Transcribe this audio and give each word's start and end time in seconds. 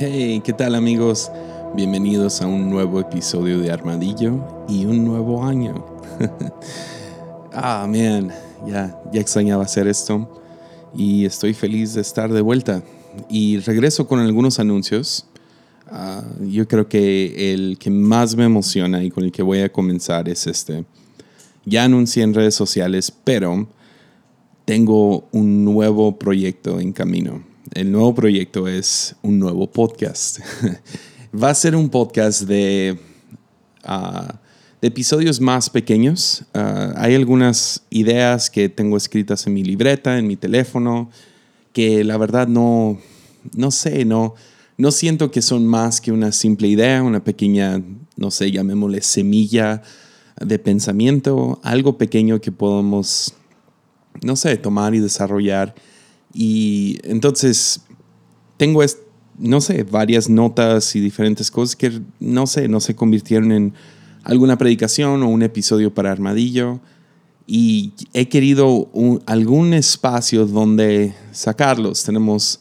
Hey, 0.00 0.40
¿qué 0.44 0.52
tal 0.52 0.76
amigos? 0.76 1.28
Bienvenidos 1.74 2.40
a 2.40 2.46
un 2.46 2.70
nuevo 2.70 3.00
episodio 3.00 3.58
de 3.58 3.72
Armadillo 3.72 4.64
y 4.68 4.84
un 4.84 5.04
nuevo 5.04 5.44
año. 5.44 5.84
ah, 7.52 7.84
man, 7.88 8.30
ya, 8.64 8.96
ya 9.12 9.20
extrañaba 9.20 9.64
hacer 9.64 9.88
esto 9.88 10.40
y 10.94 11.24
estoy 11.24 11.52
feliz 11.52 11.94
de 11.94 12.02
estar 12.02 12.32
de 12.32 12.40
vuelta. 12.42 12.84
Y 13.28 13.58
regreso 13.58 14.06
con 14.06 14.20
algunos 14.20 14.60
anuncios. 14.60 15.26
Ah, 15.88 16.22
yo 16.46 16.68
creo 16.68 16.88
que 16.88 17.52
el 17.52 17.76
que 17.76 17.90
más 17.90 18.36
me 18.36 18.44
emociona 18.44 19.02
y 19.02 19.10
con 19.10 19.24
el 19.24 19.32
que 19.32 19.42
voy 19.42 19.62
a 19.62 19.72
comenzar 19.72 20.28
es 20.28 20.46
este. 20.46 20.84
Ya 21.64 21.82
anuncié 21.82 22.22
en 22.22 22.34
redes 22.34 22.54
sociales, 22.54 23.10
pero 23.24 23.66
tengo 24.64 25.26
un 25.32 25.64
nuevo 25.64 26.20
proyecto 26.20 26.78
en 26.78 26.92
camino. 26.92 27.47
El 27.72 27.92
nuevo 27.92 28.14
proyecto 28.14 28.68
es 28.68 29.16
un 29.22 29.38
nuevo 29.38 29.70
podcast. 29.70 30.40
Va 31.42 31.50
a 31.50 31.54
ser 31.54 31.76
un 31.76 31.88
podcast 31.88 32.42
de, 32.42 32.98
ah, 33.84 34.40
de 34.80 34.88
episodios 34.88 35.40
más 35.40 35.70
pequeños. 35.70 36.44
Ah, 36.54 36.92
hay 36.96 37.14
algunas 37.14 37.84
ideas 37.90 38.50
que 38.50 38.68
tengo 38.68 38.96
escritas 38.96 39.46
en 39.46 39.54
mi 39.54 39.62
libreta, 39.62 40.18
en 40.18 40.26
mi 40.26 40.36
teléfono, 40.36 41.10
que 41.72 42.04
la 42.04 42.16
verdad 42.16 42.48
no, 42.48 42.98
no 43.54 43.70
sé, 43.70 44.04
no, 44.04 44.34
no 44.76 44.90
siento 44.90 45.30
que 45.30 45.42
son 45.42 45.66
más 45.66 46.00
que 46.00 46.12
una 46.12 46.32
simple 46.32 46.68
idea, 46.68 47.02
una 47.02 47.22
pequeña, 47.22 47.82
no 48.16 48.30
sé, 48.30 48.50
llamémosle 48.50 49.02
semilla 49.02 49.82
de 50.40 50.58
pensamiento, 50.58 51.60
algo 51.62 51.98
pequeño 51.98 52.40
que 52.40 52.52
podemos 52.52 53.34
no 54.22 54.36
sé, 54.36 54.56
tomar 54.56 54.94
y 54.94 55.00
desarrollar. 55.00 55.74
Y 56.32 56.98
entonces 57.04 57.82
tengo, 58.56 58.82
no 59.38 59.60
sé, 59.60 59.84
varias 59.84 60.28
notas 60.28 60.94
y 60.96 61.00
diferentes 61.00 61.50
cosas 61.50 61.76
que, 61.76 62.00
no 62.20 62.46
sé, 62.46 62.68
no 62.68 62.80
se 62.80 62.94
convirtieron 62.94 63.52
en 63.52 63.74
alguna 64.24 64.58
predicación 64.58 65.22
o 65.22 65.28
un 65.28 65.42
episodio 65.42 65.92
para 65.92 66.12
Armadillo. 66.12 66.80
Y 67.46 67.94
he 68.12 68.28
querido 68.28 68.90
algún 69.26 69.72
espacio 69.72 70.46
donde 70.46 71.14
sacarlos. 71.32 72.04
Tenemos 72.04 72.60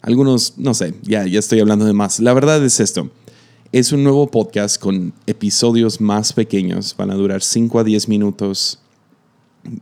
algunos, 0.00 0.54
no 0.58 0.74
sé, 0.74 0.94
ya, 1.02 1.26
ya 1.26 1.40
estoy 1.40 1.60
hablando 1.60 1.84
de 1.84 1.92
más. 1.92 2.20
La 2.20 2.34
verdad 2.34 2.64
es 2.64 2.78
esto. 2.78 3.10
Es 3.72 3.92
un 3.92 4.04
nuevo 4.04 4.28
podcast 4.28 4.80
con 4.80 5.12
episodios 5.26 6.00
más 6.00 6.32
pequeños. 6.32 6.94
Van 6.96 7.10
a 7.10 7.14
durar 7.14 7.42
5 7.42 7.80
a 7.80 7.84
10 7.84 8.08
minutos 8.08 8.78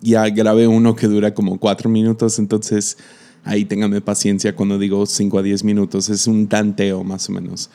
ya 0.00 0.28
grabé 0.28 0.67
uno 0.67 0.95
que 0.97 1.06
dura 1.06 1.34
como 1.34 1.59
cuatro 1.59 1.91
minutos, 1.91 2.39
entonces 2.39 2.98
ahí 3.47 3.64
téngame 3.64 4.00
paciencia 4.00 4.55
cuando 4.55 4.78
digo 4.78 5.06
5 5.06 5.39
a 5.39 5.42
10 5.42 5.64
minutos, 5.64 6.08
es 6.08 6.27
un 6.27 6.48
tanteo 6.48 7.05
más 7.05 7.28
o 7.28 7.33
menos. 7.33 7.70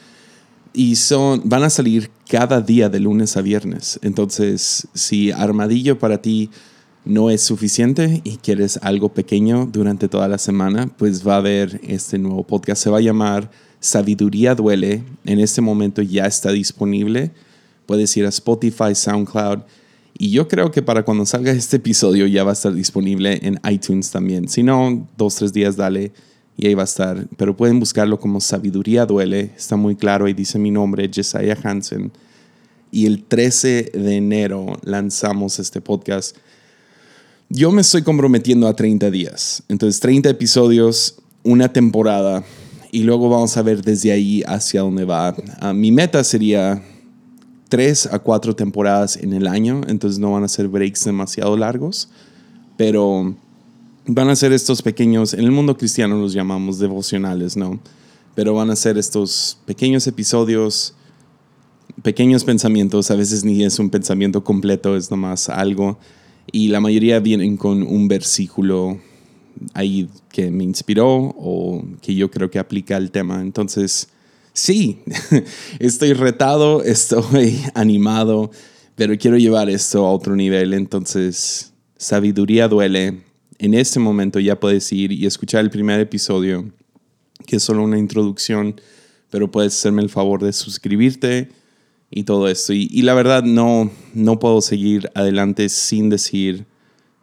Y 0.74 0.96
son, 0.96 1.42
van 1.46 1.64
a 1.64 1.70
salir 1.70 2.12
cada 2.30 2.62
día 2.62 2.90
de 2.90 3.00
lunes 3.00 3.36
a 3.36 3.42
viernes. 3.42 4.00
Entonces, 4.04 4.88
si 4.94 5.32
Armadillo 5.32 5.98
para 5.98 6.22
ti 6.22 6.50
no 7.04 7.30
es 7.30 7.42
suficiente 7.42 8.22
y 8.24 8.38
quieres 8.38 8.80
algo 8.82 9.10
pequeño 9.10 9.68
durante 9.72 10.08
toda 10.08 10.28
la 10.28 10.38
semana, 10.38 10.88
pues 10.98 11.28
va 11.28 11.36
a 11.36 11.38
haber 11.38 11.82
este 11.84 12.18
nuevo 12.18 12.46
podcast. 12.46 12.84
Se 12.84 12.90
va 12.90 13.00
a 13.00 13.02
llamar 13.02 13.50
Sabiduría 13.80 14.56
Duele. 14.56 15.04
En 15.26 15.40
este 15.40 15.62
momento 15.62 16.02
ya 16.02 16.26
está 16.26 16.52
disponible. 16.52 17.32
Puedes 17.86 18.16
ir 18.16 18.26
a 18.26 18.30
Spotify, 18.30 18.94
SoundCloud 18.94 19.64
y 20.22 20.30
yo 20.30 20.48
creo 20.48 20.70
que 20.70 20.84
para 20.84 21.04
cuando 21.04 21.26
salga 21.26 21.52
este 21.52 21.78
episodio 21.78 22.28
ya 22.28 22.44
va 22.44 22.52
a 22.52 22.54
estar 22.54 22.72
disponible 22.72 23.40
en 23.42 23.60
iTunes 23.68 24.12
también. 24.12 24.48
Si 24.48 24.62
no, 24.62 25.10
dos, 25.18 25.34
tres 25.34 25.52
días 25.52 25.78
dale 25.78 26.12
y 26.56 26.68
ahí 26.68 26.76
va 26.76 26.84
a 26.84 26.86
estar. 26.86 27.28
Pero 27.38 27.58
pueden 27.58 27.80
buscarlo 27.80 28.20
como 28.20 28.40
Sabiduría 28.40 29.08
Duele. 29.08 29.50
Está 29.58 29.78
muy 29.78 29.96
claro. 29.96 30.28
Ahí 30.28 30.34
dice 30.34 30.60
mi 30.60 30.70
nombre, 30.70 31.10
Jesiah 31.12 31.58
Hansen. 31.64 32.12
Y 32.92 33.08
el 33.08 33.24
13 33.24 33.94
de 33.96 34.16
enero 34.16 34.78
lanzamos 34.84 35.58
este 35.58 35.82
podcast. 35.82 36.38
Yo 37.50 37.72
me 37.72 37.82
estoy 37.82 38.04
comprometiendo 38.04 38.68
a 38.68 38.76
30 38.76 39.10
días. 39.10 39.64
Entonces, 39.70 40.00
30 40.02 40.30
episodios, 40.30 41.16
una 41.42 41.74
temporada. 41.74 42.44
Y 42.92 43.06
luego 43.06 43.28
vamos 43.28 43.58
a 43.58 43.64
ver 43.64 43.82
desde 43.82 44.12
ahí 44.12 44.44
hacia 44.46 44.82
dónde 44.82 45.04
va. 45.04 45.36
Ah, 45.60 45.74
mi 45.74 45.92
meta 45.92 46.24
sería 46.24 46.84
tres 47.72 48.06
a 48.06 48.20
cuatro 48.20 48.54
temporadas 48.54 49.16
en 49.16 49.32
el 49.32 49.48
año, 49.48 49.80
entonces 49.88 50.20
no 50.20 50.34
van 50.34 50.44
a 50.44 50.50
ser 50.50 50.68
breaks 50.68 51.06
demasiado 51.06 51.56
largos, 51.56 52.10
pero 52.76 53.34
van 54.06 54.28
a 54.28 54.36
ser 54.36 54.52
estos 54.52 54.82
pequeños, 54.82 55.34
en 55.34 55.46
el 55.46 55.52
mundo 55.52 55.78
cristiano 55.78 56.18
los 56.18 56.34
llamamos 56.34 56.80
devocionales, 56.80 57.56
¿no? 57.56 57.80
Pero 58.36 58.54
van 58.54 58.72
a 58.72 58.76
ser 58.76 58.98
estos 58.98 59.58
pequeños 59.66 60.06
episodios, 60.06 60.96
pequeños 62.04 62.44
pensamientos, 62.44 63.10
a 63.10 63.16
veces 63.16 63.46
ni 63.46 63.64
es 63.64 63.80
un 63.80 63.90
pensamiento 63.90 64.44
completo, 64.44 64.98
es 64.98 65.10
nomás 65.10 65.48
algo, 65.48 65.98
y 66.52 66.68
la 66.68 66.82
mayoría 66.82 67.22
vienen 67.22 67.56
con 67.56 67.84
un 67.84 68.10
versículo 68.10 69.00
ahí 69.74 70.10
que 70.30 70.52
me 70.52 70.66
inspiró 70.66 71.08
o 71.38 71.86
que 72.02 72.16
yo 72.16 72.30
creo 72.30 72.52
que 72.52 72.60
aplica 72.60 72.98
al 72.98 73.12
tema. 73.12 73.40
Entonces, 73.42 74.10
sí, 74.54 75.04
estoy 75.80 76.14
retado, 76.14 76.84
estoy 76.84 77.62
animado, 77.74 78.52
pero 78.96 79.18
quiero 79.18 79.38
llevar 79.38 79.70
esto 79.70 80.06
a 80.06 80.12
otro 80.12 80.36
nivel. 80.36 80.74
Entonces, 80.74 81.74
sabiduría 81.98 82.68
duele. 82.68 83.24
En 83.58 83.74
este 83.74 84.00
momento 84.00 84.40
ya 84.40 84.60
puedes 84.60 84.92
ir 84.92 85.12
y 85.12 85.26
escuchar 85.26 85.62
el 85.62 85.70
primer 85.70 86.00
episodio, 86.00 86.72
que 87.46 87.58
es 87.58 87.64
solo 87.64 87.84
una 87.84 88.00
introducción, 88.00 88.80
pero 89.30 89.52
puedes 89.52 89.74
hacerme 89.74 90.02
el 90.02 90.10
favor 90.10 90.44
de 90.44 90.52
suscribirte 90.52 91.50
y 92.10 92.24
todo 92.24 92.48
esto. 92.48 92.74
Y, 92.74 93.02
la 93.04 93.14
verdad, 93.14 93.44
no, 93.44 93.92
no 94.14 94.40
puedo 94.40 94.62
seguir 94.62 95.10
adelante 95.16 95.70
sin 95.70 96.10
decir 96.10 96.66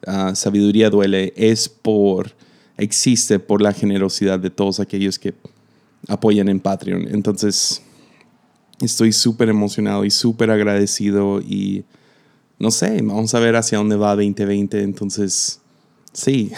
ah, 0.07 0.35
sabiduría 0.35 0.91
duele. 0.91 1.33
Es 1.37 1.69
por, 1.69 2.35
existe 2.77 3.39
por 3.39 3.61
la 3.61 3.73
generosidad 3.73 4.39
de 4.39 4.51
todos 4.51 4.81
aquellos 4.81 5.19
que 5.19 5.35
apoyan 6.07 6.49
en 6.49 6.61
Patreon. 6.61 7.09
Entonces, 7.09 7.83
estoy 8.81 9.13
súper 9.13 9.49
emocionado 9.49 10.05
y 10.05 10.11
súper 10.11 10.51
agradecido 10.51 11.41
y 11.41 11.85
no 12.59 12.71
sé, 12.71 13.01
vamos 13.03 13.35
a 13.35 13.41
ver 13.41 13.57
hacia 13.57 13.79
dónde 13.79 13.97
va 13.97 14.17
2020. 14.17 14.83
Entonces, 14.83 15.61
sí, 16.13 16.51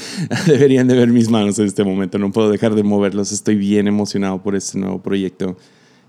deberían 0.46 0.86
de 0.86 0.94
ver 0.94 1.08
mis 1.08 1.28
manos 1.28 1.58
en 1.58 1.66
este 1.66 1.84
momento. 1.84 2.18
No 2.18 2.32
puedo 2.32 2.50
dejar 2.50 2.74
de 2.74 2.82
moverlos. 2.82 3.32
Estoy 3.32 3.56
bien 3.56 3.88
emocionado 3.88 4.42
por 4.42 4.54
este 4.54 4.78
nuevo 4.78 5.02
proyecto. 5.02 5.56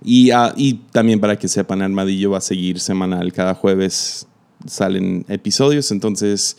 Y, 0.04 0.32
ah, 0.32 0.54
y 0.56 0.76
también 0.92 1.20
para 1.20 1.38
que 1.38 1.48
sepan, 1.48 1.82
Armadillo 1.82 2.32
va 2.32 2.38
a 2.38 2.42
seguir 2.42 2.80
semanal. 2.80 3.34
Cada 3.34 3.56
jueves 3.56 4.28
salen 4.68 5.26
episodios. 5.28 5.92
Entonces, 5.92 6.58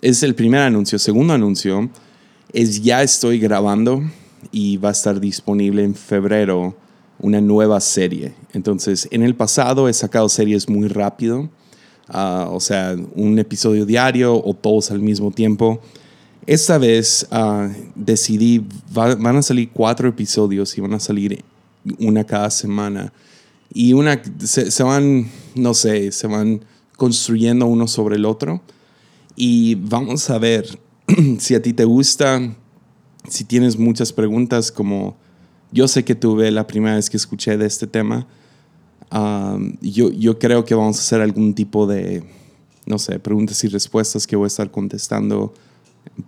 es 0.00 0.22
el 0.22 0.34
primer 0.34 0.60
anuncio. 0.60 0.98
Segundo 0.98 1.34
anuncio 1.34 1.88
es 2.52 2.82
ya 2.82 3.02
estoy 3.02 3.38
grabando 3.38 4.02
y 4.50 4.76
va 4.76 4.90
a 4.90 4.92
estar 4.92 5.20
disponible 5.20 5.84
en 5.84 5.94
febrero 5.94 6.74
una 7.20 7.40
nueva 7.40 7.80
serie. 7.80 8.34
Entonces, 8.52 9.08
en 9.10 9.22
el 9.22 9.34
pasado 9.34 9.88
he 9.88 9.92
sacado 9.92 10.28
series 10.28 10.68
muy 10.68 10.88
rápido, 10.88 11.48
ah, 12.08 12.48
o 12.50 12.60
sea, 12.60 12.96
un 13.14 13.38
episodio 13.38 13.84
diario 13.84 14.42
o 14.42 14.54
todos 14.54 14.90
al 14.90 15.00
mismo 15.00 15.30
tiempo. 15.30 15.80
Esta 16.46 16.78
vez 16.78 17.26
uh, 17.30 17.68
decidí, 17.94 18.64
van 18.92 19.36
a 19.36 19.42
salir 19.42 19.68
cuatro 19.70 20.08
episodios 20.08 20.78
y 20.78 20.80
van 20.80 20.94
a 20.94 21.00
salir 21.00 21.44
una 21.98 22.24
cada 22.24 22.50
semana. 22.50 23.12
Y 23.74 23.92
una, 23.92 24.22
se, 24.38 24.70
se 24.70 24.82
van, 24.82 25.30
no 25.54 25.74
sé, 25.74 26.10
se 26.10 26.26
van 26.26 26.64
construyendo 26.96 27.66
uno 27.66 27.86
sobre 27.86 28.16
el 28.16 28.24
otro. 28.24 28.62
Y 29.36 29.74
vamos 29.74 30.30
a 30.30 30.38
ver 30.38 30.78
si 31.38 31.54
a 31.54 31.60
ti 31.60 31.74
te 31.74 31.84
gusta 31.84 32.40
si 33.26 33.44
tienes 33.44 33.78
muchas 33.78 34.12
preguntas, 34.12 34.70
como 34.70 35.16
yo 35.72 35.88
sé 35.88 36.04
que 36.04 36.14
tuve 36.14 36.50
la 36.50 36.66
primera 36.66 36.96
vez 36.96 37.10
que 37.10 37.16
escuché 37.16 37.56
de 37.56 37.66
este 37.66 37.86
tema, 37.86 38.26
yo, 39.80 40.10
yo 40.10 40.38
creo 40.38 40.64
que 40.64 40.74
vamos 40.74 40.98
a 40.98 41.00
hacer 41.00 41.20
algún 41.20 41.54
tipo 41.54 41.86
de, 41.86 42.22
no 42.86 42.98
sé, 42.98 43.18
preguntas 43.18 43.62
y 43.64 43.68
respuestas 43.68 44.26
que 44.26 44.36
voy 44.36 44.44
a 44.44 44.48
estar 44.48 44.70
contestando 44.70 45.54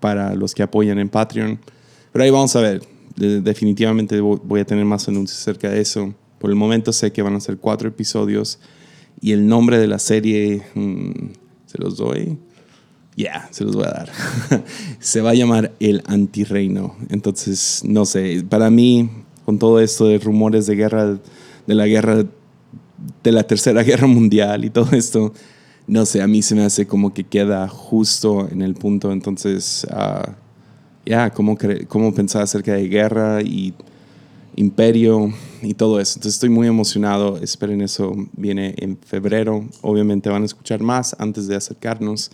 para 0.00 0.34
los 0.34 0.54
que 0.54 0.62
apoyan 0.62 0.98
en 0.98 1.08
Patreon. 1.08 1.58
Pero 2.12 2.24
ahí 2.24 2.30
vamos 2.30 2.54
a 2.56 2.60
ver. 2.60 2.82
definitivamente 3.16 4.20
voy 4.20 4.60
a 4.60 4.64
tener 4.64 4.84
más 4.84 5.08
anuncios 5.08 5.40
acerca 5.40 5.70
de 5.70 5.80
eso. 5.80 6.14
Por 6.38 6.50
el 6.50 6.56
momento 6.56 6.92
sé 6.92 7.12
que 7.12 7.22
van 7.22 7.34
a 7.34 7.40
ser 7.40 7.58
cuatro 7.58 7.88
episodios 7.88 8.58
y 9.20 9.32
el 9.32 9.46
nombre 9.46 9.78
de 9.78 9.86
la 9.86 9.98
serie 9.98 10.62
mm, 10.74 11.10
se 11.66 11.78
los 11.78 11.96
doy 11.96 12.38
ya, 13.16 13.48
se 13.50 13.64
los 13.64 13.76
voy 13.76 13.84
a 13.84 13.90
dar. 13.90 14.12
se 14.98 15.20
va 15.20 15.30
a 15.30 15.34
llamar 15.34 15.72
El 15.80 16.02
Antirreino. 16.06 16.96
Entonces, 17.08 17.82
no 17.84 18.04
sé, 18.04 18.44
para 18.48 18.70
mí, 18.70 19.10
con 19.44 19.58
todo 19.58 19.80
esto 19.80 20.06
de 20.06 20.18
rumores 20.18 20.66
de 20.66 20.76
guerra, 20.76 21.18
de 21.66 21.74
la 21.74 21.86
guerra, 21.86 22.24
de 23.22 23.32
la 23.32 23.42
Tercera 23.42 23.82
Guerra 23.84 24.06
Mundial 24.06 24.64
y 24.64 24.70
todo 24.70 24.96
esto, 24.96 25.32
no 25.86 26.06
sé, 26.06 26.22
a 26.22 26.26
mí 26.26 26.42
se 26.42 26.54
me 26.54 26.64
hace 26.64 26.86
como 26.86 27.12
que 27.12 27.24
queda 27.24 27.68
justo 27.68 28.48
en 28.50 28.62
el 28.62 28.74
punto. 28.74 29.12
Entonces, 29.12 29.86
uh, 29.90 30.30
ya, 31.04 31.30
¿cómo, 31.30 31.58
¿cómo 31.88 32.14
pensar 32.14 32.42
acerca 32.42 32.74
de 32.74 32.88
guerra 32.88 33.42
y, 33.42 33.74
imperio 34.56 35.32
y 35.62 35.74
todo 35.74 36.00
eso. 36.00 36.18
Entonces 36.18 36.34
estoy 36.34 36.50
muy 36.50 36.66
emocionado. 36.66 37.38
Esperen 37.38 37.80
eso, 37.80 38.14
viene 38.32 38.74
en 38.78 38.98
febrero. 38.98 39.64
Obviamente 39.82 40.28
van 40.28 40.42
a 40.42 40.46
escuchar 40.46 40.80
más 40.80 41.16
antes 41.18 41.46
de 41.46 41.56
acercarnos. 41.56 42.30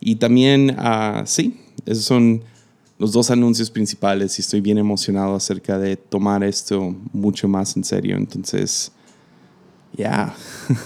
Y 0.00 0.16
también, 0.16 0.76
uh, 0.78 1.22
sí, 1.24 1.60
esos 1.86 2.04
son 2.04 2.42
los 2.98 3.12
dos 3.12 3.30
anuncios 3.30 3.70
principales 3.70 4.38
y 4.38 4.42
estoy 4.42 4.60
bien 4.60 4.78
emocionado 4.78 5.34
acerca 5.34 5.78
de 5.78 5.96
tomar 5.96 6.42
esto 6.42 6.94
mucho 7.12 7.48
más 7.48 7.76
en 7.76 7.84
serio. 7.84 8.16
Entonces, 8.16 8.92
ya. 9.96 10.34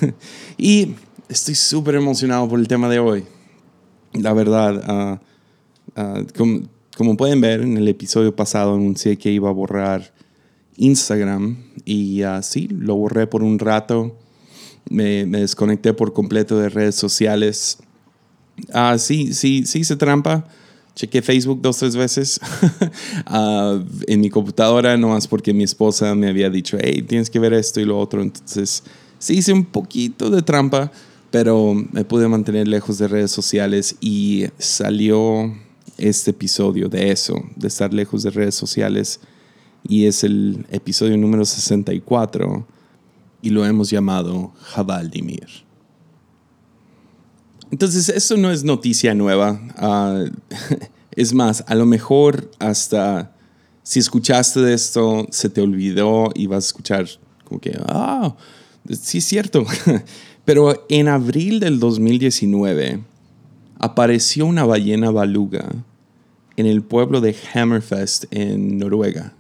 y 0.59 0.95
estoy 1.29 1.55
súper 1.55 1.95
emocionado 1.97 2.49
por 2.49 2.59
el 2.59 2.69
tema 2.69 2.89
de 2.89 2.99
hoy. 2.99 3.25
La 4.13 4.33
verdad, 4.33 5.19
uh, 5.97 6.27
como, 6.37 6.63
como, 6.97 7.17
pueden 7.17 7.41
ver, 7.41 7.63
en 7.63 7.77
el 7.77 7.89
episodio 7.89 8.35
pasado 8.37 8.75
anuncié 8.75 9.17
que 9.17 9.31
iba 9.31 9.49
a 9.49 9.53
borrar 9.53 10.13
Instagram 10.77 11.57
y 11.85 12.23
así 12.23 12.69
lo 12.69 12.97
borré 12.97 13.27
por 13.27 13.43
un 13.43 13.59
rato. 13.59 14.17
Me, 14.89 15.25
desconecté 15.25 15.95
por 15.95 16.13
completo 16.13 16.59
de 16.59 16.69
redes 16.69 16.95
sociales. 16.95 17.79
Ah, 18.73 18.97
sí, 18.99 19.33
sí, 19.35 19.65
sí 19.67 19.81
hice 19.81 19.97
trampa. 19.97 20.47
Chequé 20.95 21.23
Facebook 21.23 21.63
dos, 21.63 21.79
tres 21.79 21.97
veces 21.97 22.39
uh, 23.31 23.83
en 24.07 24.21
mi 24.21 24.29
computadora, 24.29 24.97
nomás 24.99 25.27
porque 25.27 25.55
mi 25.55 25.65
esposa 25.65 26.15
me 26.15 26.29
había 26.29 26.51
dicho, 26.51 26.77
hey, 26.79 27.03
tienes 27.03 27.31
que 27.31 27.39
ver 27.39 27.55
esto 27.55 27.81
y 27.81 27.87
lo 27.87 27.99
otro. 27.99 28.21
Entonces, 28.21 28.83
sí 29.19 29.39
hice 29.39 29.55
un 29.55 29.65
poquito 29.65 30.29
de 30.29 30.43
trampa, 30.43 30.93
pero 31.31 31.73
me 31.93 32.05
pude 32.05 32.29
mantener 32.29 32.69
lejos 32.69 32.99
de 32.99 33.09
redes 33.09 33.31
sociales 33.31 33.97
y 34.01 34.45
salió 34.59 35.55
este 35.97 36.33
episodio 36.33 36.89
de 36.89 37.11
eso, 37.11 37.43
de 37.57 37.69
estar 37.69 37.95
lejos 37.95 38.23
de 38.23 38.31
redes 38.31 38.55
sociales. 38.55 39.21
Y 39.89 40.05
es 40.05 40.25
el 40.25 40.67
episodio 40.71 41.17
número 41.17 41.45
64 41.45 42.67
y 43.41 43.51
lo 43.51 43.65
hemos 43.65 43.91
llamado 43.91 44.53
Jabaldimir. 44.61 45.49
Entonces, 47.73 48.11
esto 48.11 48.37
no 48.37 48.51
es 48.51 48.65
noticia 48.65 49.15
nueva. 49.15 49.59
Uh, 49.81 50.31
es 51.11 51.33
más, 51.33 51.65
a 51.67 51.75
lo 51.75 51.87
mejor 51.87 52.51
hasta 52.59 53.33
si 53.83 53.99
escuchaste 53.99 54.61
de 54.61 54.75
esto, 54.75 55.27
se 55.31 55.49
te 55.49 55.63
olvidó 55.63 56.31
y 56.35 56.47
vas 56.47 56.65
a 56.65 56.69
escuchar 56.69 57.07
como 57.45 57.61
que, 57.61 57.77
ah, 57.87 58.37
sí 58.91 59.19
es 59.19 59.25
cierto. 59.25 59.65
Pero 60.45 60.85
en 60.91 61.09
abril 61.09 61.61
del 61.61 61.81
2019 61.81 63.01
apareció 63.79 64.45
una 64.45 64.67
ballena 64.67 65.11
baluga 65.11 65.67
en 66.57 66.67
el 66.67 66.83
pueblo 66.83 67.23
de 67.23 67.35
Hammerfest 67.55 68.27
en 68.31 68.77
Noruega. 68.77 69.33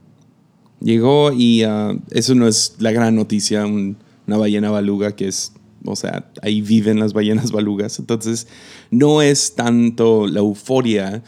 Llegó 0.80 1.32
y 1.32 1.66
uh, 1.66 2.00
eso 2.10 2.34
no 2.34 2.48
es 2.48 2.76
la 2.78 2.92
gran 2.92 3.14
noticia, 3.14 3.66
una 3.66 4.36
ballena 4.38 4.70
baluga 4.70 5.14
que 5.14 5.28
es 5.28 5.52
o 5.84 5.96
sea, 5.96 6.30
ahí 6.42 6.60
viven 6.60 6.98
las 6.98 7.12
ballenas 7.12 7.52
balugas, 7.52 7.98
entonces 7.98 8.46
no 8.90 9.22
es 9.22 9.54
tanto 9.54 10.26
la 10.26 10.40
euforia, 10.40 11.22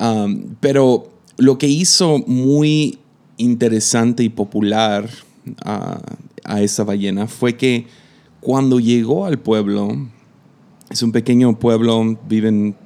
um, 0.00 0.54
pero 0.60 1.10
lo 1.36 1.58
que 1.58 1.68
hizo 1.68 2.18
muy 2.26 2.98
interesante 3.36 4.22
y 4.22 4.28
popular 4.28 5.08
a, 5.64 6.00
a 6.44 6.62
esa 6.62 6.84
ballena 6.84 7.26
fue 7.26 7.56
que 7.56 7.86
cuando 8.40 8.78
llegó 8.78 9.24
al 9.26 9.38
pueblo, 9.38 9.88
es 10.90 11.02
un 11.02 11.12
pequeño 11.12 11.58
pueblo, 11.58 12.18
viven 12.28 12.76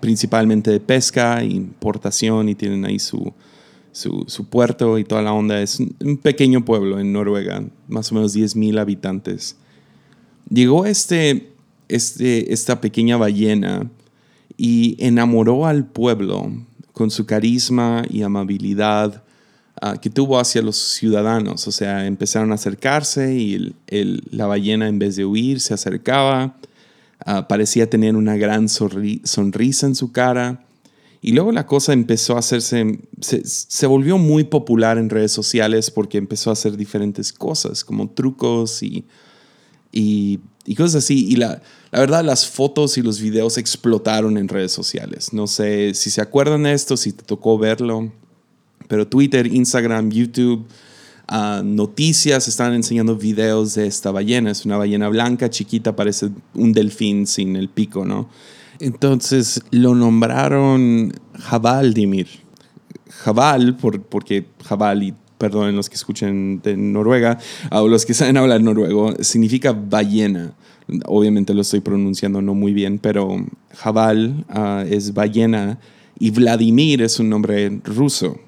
principalmente 0.00 0.70
de 0.70 0.78
pesca 0.78 1.40
e 1.40 1.46
importación 1.46 2.48
y 2.48 2.54
tienen 2.54 2.84
ahí 2.84 2.98
su, 2.98 3.32
su, 3.92 4.24
su, 4.28 4.44
puerto 4.44 4.98
y 4.98 5.04
toda 5.04 5.22
la 5.22 5.32
onda. 5.32 5.60
Es 5.62 5.80
un 5.80 6.18
pequeño 6.18 6.64
pueblo 6.64 7.00
en 7.00 7.12
Noruega, 7.12 7.64
más 7.88 8.12
o 8.12 8.14
menos 8.14 8.36
10.000 8.36 8.78
habitantes 8.78 9.56
llegó 10.50 10.86
este, 10.86 11.50
este, 11.88 12.52
esta 12.52 12.80
pequeña 12.80 13.16
ballena 13.16 13.90
y 14.56 14.96
enamoró 14.98 15.66
al 15.66 15.86
pueblo 15.86 16.50
con 16.92 17.10
su 17.10 17.26
carisma 17.26 18.04
y 18.08 18.22
amabilidad 18.22 19.22
uh, 19.82 19.98
que 20.00 20.08
tuvo 20.08 20.38
hacia 20.38 20.62
los 20.62 20.76
ciudadanos. 20.76 21.66
O 21.68 21.72
sea, 21.72 22.06
empezaron 22.06 22.52
a 22.52 22.54
acercarse 22.54 23.34
y 23.34 23.74
la 24.30 24.46
ballena 24.46 24.88
en 24.88 24.98
vez 24.98 25.16
de 25.16 25.24
huir 25.24 25.60
se 25.60 25.74
acercaba, 25.74 26.56
uh, 27.26 27.46
parecía 27.48 27.90
tener 27.90 28.16
una 28.16 28.36
gran 28.36 28.68
sonrisa 28.68 29.86
en 29.86 29.94
su 29.94 30.12
cara. 30.12 30.62
Y 31.20 31.32
luego 31.32 31.50
la 31.50 31.66
cosa 31.66 31.92
empezó 31.92 32.36
a 32.36 32.38
hacerse, 32.38 33.00
se, 33.20 33.44
se, 33.44 33.86
volvió 33.86 34.16
muy 34.16 34.44
popular 34.44 34.96
en 34.96 35.10
redes 35.10 35.32
sociales 35.32 35.90
porque 35.90 36.18
empezó 36.18 36.50
a 36.50 36.52
hacer 36.52 36.76
diferentes 36.76 37.32
cosas, 37.32 37.84
como 37.84 38.10
trucos 38.10 38.82
y 38.82 39.06
y, 39.96 40.74
cosas 40.74 41.04
así. 41.04 41.26
Y 41.28 41.36
la, 41.36 41.62
la, 41.90 42.00
verdad, 42.00 42.24
las 42.24 42.46
fotos 42.46 42.98
y 42.98 43.02
los 43.02 43.20
videos 43.20 43.56
explotaron 43.58 44.36
en 44.36 44.48
redes 44.48 44.72
sociales. 44.72 45.32
No 45.32 45.46
sé 45.46 45.94
si 45.94 46.10
se 46.10 46.20
acuerdan 46.20 46.64
de 46.64 46.72
esto, 46.72 46.96
si 46.96 47.12
te 47.12 47.22
tocó 47.22 47.58
verlo, 47.58 48.12
pero 48.88 49.06
Twitter, 49.06 49.46
Instagram, 49.46 50.10
YouTube, 50.10 50.66
uh, 51.30 51.62
noticias 51.62 52.46
están 52.48 52.74
enseñando 52.74 53.16
videos 53.16 53.74
de 53.74 53.86
esta 53.86 54.10
ballena. 54.10 54.50
Es 54.50 54.64
una 54.64 54.76
ballena 54.76 55.08
blanca, 55.08 55.48
chiquita, 55.48 55.96
parece 55.96 56.30
un 56.54 56.72
delfín 56.72 57.26
sin 57.26 57.56
el 57.56 57.68
pico, 57.68 58.04
¿no? 58.04 58.28
Entonces 58.78 59.62
lo 59.70 59.94
nombraron 59.94 61.12
Jabaldimir. 61.38 62.28
Jabal, 63.08 63.76
por, 63.76 64.02
porque 64.02 64.46
Jabal 64.62 65.02
y 65.02 65.14
perdonen 65.38 65.76
los 65.76 65.88
que 65.88 65.96
escuchen 65.96 66.60
de 66.62 66.76
Noruega, 66.76 67.38
o 67.70 67.88
los 67.88 68.06
que 68.06 68.14
saben 68.14 68.36
hablar 68.36 68.62
noruego, 68.62 69.14
significa 69.20 69.72
ballena. 69.72 70.54
Obviamente 71.06 71.52
lo 71.52 71.62
estoy 71.62 71.80
pronunciando 71.80 72.40
no 72.40 72.54
muy 72.54 72.72
bien, 72.72 72.98
pero 72.98 73.44
Jabal 73.74 74.44
ah, 74.48 74.84
es 74.88 75.12
ballena 75.14 75.78
y 76.18 76.30
Vladimir 76.30 77.02
es 77.02 77.18
un 77.18 77.28
nombre 77.28 77.80
ruso. 77.84 78.38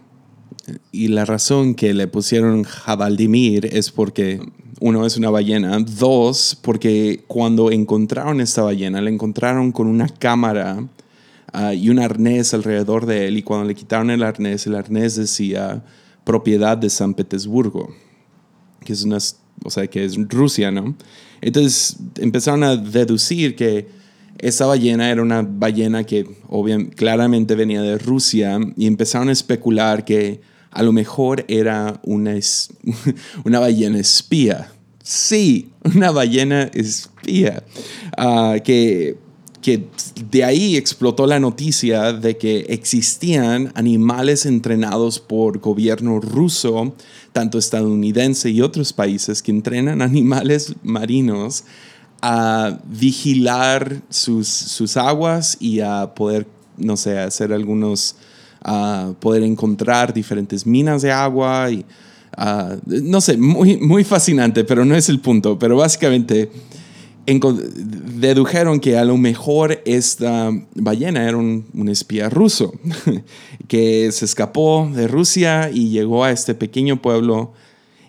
Y 0.93 1.09
la 1.09 1.25
razón 1.25 1.75
que 1.75 1.95
le 1.95 2.07
pusieron 2.07 2.65
Jabaldimir 2.65 3.67
es 3.67 3.91
porque, 3.91 4.41
uno, 4.81 5.07
es 5.07 5.17
una 5.17 5.31
ballena, 5.31 5.79
dos, 5.81 6.59
porque 6.61 7.25
cuando 7.27 7.71
encontraron 7.71 8.41
esta 8.41 8.63
ballena, 8.63 9.01
la 9.01 9.11
encontraron 9.11 9.73
con 9.73 9.87
una 9.87 10.09
cámara 10.09 10.87
ah, 11.53 11.75
y 11.75 11.89
un 11.89 11.99
arnés 11.99 12.53
alrededor 12.55 13.07
de 13.07 13.29
él, 13.29 13.39
y 13.39 13.43
cuando 13.43 13.67
le 13.67 13.75
quitaron 13.75 14.11
el 14.11 14.23
arnés, 14.23 14.67
el 14.67 14.75
arnés 14.75 15.17
decía 15.17 15.83
propiedad 16.29 16.77
de 16.77 16.91
San 16.91 17.15
Petersburgo, 17.15 17.89
que 18.85 18.93
es 18.93 19.03
una, 19.03 19.17
o 19.65 19.71
sea, 19.71 19.87
que 19.87 20.05
es 20.05 20.15
Rusia, 20.29 20.71
¿no? 20.71 20.95
Entonces 21.41 21.97
empezaron 22.19 22.65
a 22.65 22.77
deducir 22.77 23.57
que 23.57 23.89
esa 24.37 24.67
ballena 24.67 25.11
era 25.11 25.23
una 25.23 25.41
ballena 25.41 26.05
que 26.05 26.29
obviamente, 26.51 26.95
claramente 26.97 27.55
venía 27.55 27.81
de 27.81 27.97
Rusia 27.97 28.61
y 28.77 28.87
empezaron 28.87 29.31
a 29.31 29.33
especular 29.33 30.05
que 30.05 30.43
a 30.71 30.83
lo 30.83 30.93
mejor 30.93 31.47
era 31.49 31.99
una, 32.05 32.35
una 33.45 33.59
ballena 33.59 33.99
espía. 33.99 34.71
Sí, 35.03 35.71
una 35.83 36.11
ballena 36.11 36.65
espía. 36.75 37.65
Uh, 38.19 38.61
que 38.63 39.17
que 39.63 39.89
de 40.31 40.45
ahí 40.45 40.77
explotó 40.77 41.27
la 41.27 41.41
noticia 41.41 42.13
de 42.13 42.37
que 42.37 42.61
existían 42.69 43.73
animales 43.75 44.47
entrenados 44.47 45.19
por 45.19 45.59
gobierno 45.59 46.21
ruso, 46.21 46.95
tanto 47.33 47.59
estadounidense 47.59 48.51
y 48.51 48.61
otros 48.61 48.93
países, 48.93 49.43
que 49.43 49.51
entrenan 49.51 50.03
animales 50.03 50.75
marinos 50.83 51.65
a 52.21 52.79
vigilar 52.85 54.03
sus, 54.09 54.49
sus 54.49 54.97
aguas 54.97 55.57
y 55.61 55.81
a 55.81 56.15
poder, 56.15 56.47
no 56.77 56.97
sé, 56.97 57.19
hacer 57.19 57.53
algunos, 57.53 58.17
a 58.63 59.13
poder 59.21 59.43
encontrar 59.43 60.13
diferentes 60.13 60.67
minas 60.67 61.03
de 61.03 61.13
agua 61.13 61.71
y, 61.71 61.85
no 62.87 63.21
sé, 63.21 63.37
muy, 63.37 63.77
muy 63.77 64.05
fascinante, 64.05 64.65
pero 64.65 64.85
no 64.85 64.95
es 64.95 65.09
el 65.09 65.21
punto, 65.21 65.59
pero 65.59 65.77
básicamente 65.77 66.51
dedujeron 67.35 68.81
que 68.81 68.97
a 68.97 69.05
lo 69.05 69.19
mejor 69.19 69.83
esta 69.85 70.51
ballena 70.75 71.29
era 71.29 71.37
un, 71.37 71.89
espía 71.89 72.31
ruso 72.31 72.73
que 73.69 74.11
se 74.13 74.25
escapó 74.25 74.91
de 74.95 75.09
Rusia 75.09 75.71
y 75.71 75.91
llegó 75.91 76.25
a 76.25 76.31
este 76.31 76.55
pequeño 76.55 77.03
pueblo 77.03 77.53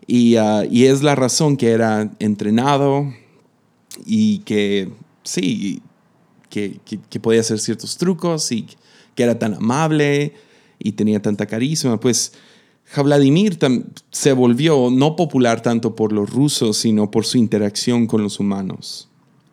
y, 0.07 0.37
ah, 0.37 0.63
y, 0.69 0.85
es 0.85 1.03
la 1.03 1.15
razón 1.15 1.57
que 1.57 1.71
era 1.71 2.11
entrenado 2.19 3.13
y 4.05 4.39
que 4.39 4.89
sí, 5.23 5.81
que, 6.49 6.79
que, 6.85 7.19
podía 7.19 7.41
hacer 7.41 7.59
ciertos 7.59 7.97
trucos 7.97 8.51
y 8.53 8.67
que 9.15 9.23
era 9.23 9.37
tan 9.37 9.55
amable 9.55 10.33
y 10.79 10.93
tenía 10.93 11.21
tanta 11.21 11.45
carisma, 11.45 11.99
pues 11.99 12.31
Vladimir 13.03 13.59
se 14.11 14.33
volvió 14.33 14.89
no 14.89 15.15
popular 15.15 15.61
tanto 15.61 15.95
por 15.95 16.13
los 16.13 16.29
rusos, 16.29 16.77
sino 16.77 17.11
por 17.11 17.25
su 17.25 17.37
interacción 17.37 18.07
con 18.07 18.23
los 18.23 18.39
humanos. 18.39 19.08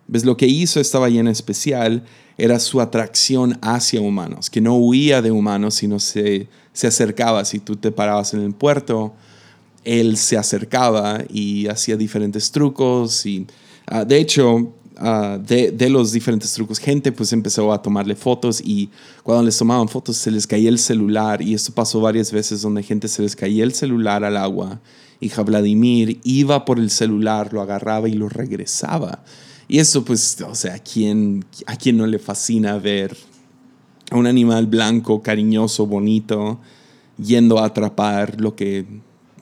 ¿Ves? 0.09 0.25
Lo 0.25 0.37
que 0.37 0.47
hizo 0.47 0.81
esta 0.81 0.99
ballena 0.99 1.31
especial 1.31 2.05
era 2.39 2.59
su 2.59 2.81
atracción 2.81 3.59
hacia 3.63 4.01
humanos, 4.01 4.51
que 4.51 4.61
no 4.61 4.77
huía 4.77 5.23
de 5.23 5.31
humanos, 5.31 5.75
sino 5.75 5.99
se, 5.99 6.49
se 6.73 6.87
acercaba. 6.87 7.45
Si 7.45 7.59
tú 7.59 7.77
te 7.77 7.91
parabas 7.91 8.35
en 8.35 8.41
el 8.41 8.53
puerto, 8.53 9.15
él 9.85 10.17
se 10.17 10.37
acercaba 10.37 11.25
y 11.29 11.67
hacía 11.69 11.97
diferentes 11.97 12.51
trucos 12.51 13.25
y 13.25 13.47
ah, 13.87 14.05
de 14.05 14.19
hecho 14.19 14.73
ah, 14.97 15.39
de, 15.41 15.71
de, 15.71 15.89
los 15.89 16.11
diferentes 16.11 16.53
trucos 16.53 16.81
gente 16.81 17.13
pues 17.13 17.33
empezó 17.33 17.73
a 17.73 17.81
tomarle 17.81 18.17
fotos 18.17 18.61
y 18.61 18.91
cuando 19.23 19.45
les 19.45 19.57
tomaban 19.57 19.89
fotos 19.89 20.17
se 20.17 20.33
les 20.33 20.45
caía 20.45 20.71
el 20.71 20.81
celular 20.81 21.41
y 21.41 21.55
esto 21.55 21.73
pasó 21.73 22.01
varias 22.01 22.33
veces 22.33 22.63
donde 22.63 22.83
gente 22.83 23.07
se 23.07 23.23
les 23.23 23.37
caía 23.37 23.63
el 23.63 23.75
celular 23.75 24.25
al 24.25 24.37
agua 24.37 24.81
y 25.21 25.31
Vladimir 25.31 26.21
iba 26.25 26.65
por 26.65 26.79
el 26.79 26.91
celular, 26.91 27.53
lo 27.53 27.63
agarraba 27.63 28.09
y 28.09 28.13
lo 28.13 28.29
regresaba. 28.29 29.25
Y 29.69 29.79
eso 29.79 30.05
pues, 30.05 30.41
o 30.41 30.55
sea, 30.55 30.75
¿a 30.75 30.79
quién, 30.79 31.45
a 31.67 31.77
quién 31.77 31.97
no 31.97 32.07
le 32.07 32.19
fascina 32.19 32.79
ver 32.79 33.17
a 34.11 34.17
un 34.17 34.27
animal 34.27 34.67
blanco, 34.67 35.23
cariñoso, 35.23 35.87
bonito, 35.87 36.61
yendo 37.19 37.59
a 37.59 37.67
atrapar 37.67 38.41
lo 38.41 38.55
que 38.55 38.87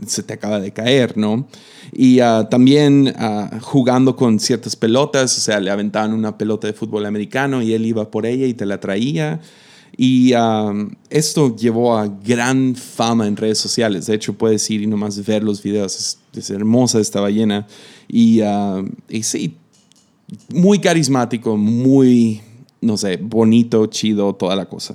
se 0.07 0.23
te 0.23 0.35
acaba 0.35 0.61
de 0.61 0.73
caer, 0.73 1.17
¿no? 1.17 1.47
Y 1.93 2.21
ah, 2.21 2.49
también 2.51 3.15
ah, 3.17 3.59
jugando 3.61 4.17
con 4.17 4.41
ciertas 4.41 4.77
pelotas, 4.77 5.37
o 5.39 5.41
sea, 5.41 5.61
le 5.61 5.71
aventaban 5.71 6.13
una 6.13 6.37
pelota 6.37 6.67
de 6.67 6.73
fútbol 6.73 7.07
americano 7.07 7.63
y 7.63 7.73
él 7.73 7.87
iba 7.87 8.11
por 8.11 8.27
ella 8.27 8.47
y 8.47 8.55
te 8.55 8.67
la 8.67 8.81
traía. 8.81 9.41
Y 9.97 10.33
ah, 10.33 10.73
esto 11.11 11.55
llevó 11.55 11.97
a 11.97 12.09
gran 12.09 12.75
fama 12.75 13.27
en 13.27 13.37
redes 13.37 13.59
sociales. 13.59 14.07
De 14.07 14.15
hecho, 14.15 14.35
puedes 14.35 14.69
ir 14.71 14.83
y 14.83 14.87
nomás 14.87 15.25
ver 15.25 15.45
los 15.45 15.63
videos. 15.63 16.19
Es, 16.35 16.51
hermosa 16.51 16.99
esta 16.99 17.21
ballena. 17.21 17.67
Y, 18.09 18.41
y, 19.09 19.23
sí, 19.23 19.57
muy 20.53 20.79
carismático, 20.79 21.57
muy, 21.57 22.41
no 22.81 22.97
sé, 22.97 23.17
bonito, 23.17 23.87
chido, 23.87 24.35
toda 24.35 24.57
la 24.57 24.67
cosa. 24.67 24.95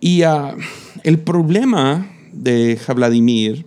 Y 0.00 0.22
el 1.02 1.18
problema 1.20 2.10
de 2.32 2.78
Vladimir 2.94 3.66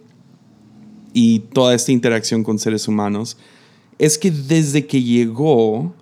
y 1.13 1.39
toda 1.39 1.75
esta 1.75 1.91
interacción 1.91 2.43
con 2.43 2.57
seres 2.57 2.87
humanos 2.87 3.37
es 3.99 4.17
que 4.17 4.31
desde 4.31 4.87
que 4.87 5.03
llegó, 5.03 5.93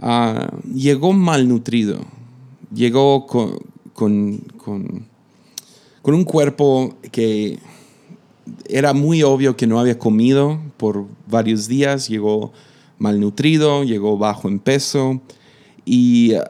uh, 0.00 0.72
llegó 0.72 1.12
malnutrido, 1.12 2.00
llegó 2.72 3.26
con, 3.26 3.58
con, 3.92 4.38
con, 4.56 5.06
con, 6.00 6.14
un 6.14 6.24
cuerpo 6.24 6.94
que 7.10 7.58
era 8.68 8.92
muy 8.92 9.22
obvio 9.22 9.56
que 9.56 9.66
no 9.66 9.80
había 9.80 9.98
comido 9.98 10.60
por 10.76 11.06
varios 11.28 11.66
días, 11.66 12.08
llegó 12.08 12.52
malnutrido, 12.98 13.84
llegó 13.84 14.18
bajo 14.18 14.48
en 14.48 14.58
peso 14.58 15.20
y 15.84 16.34
uh, 16.34 16.40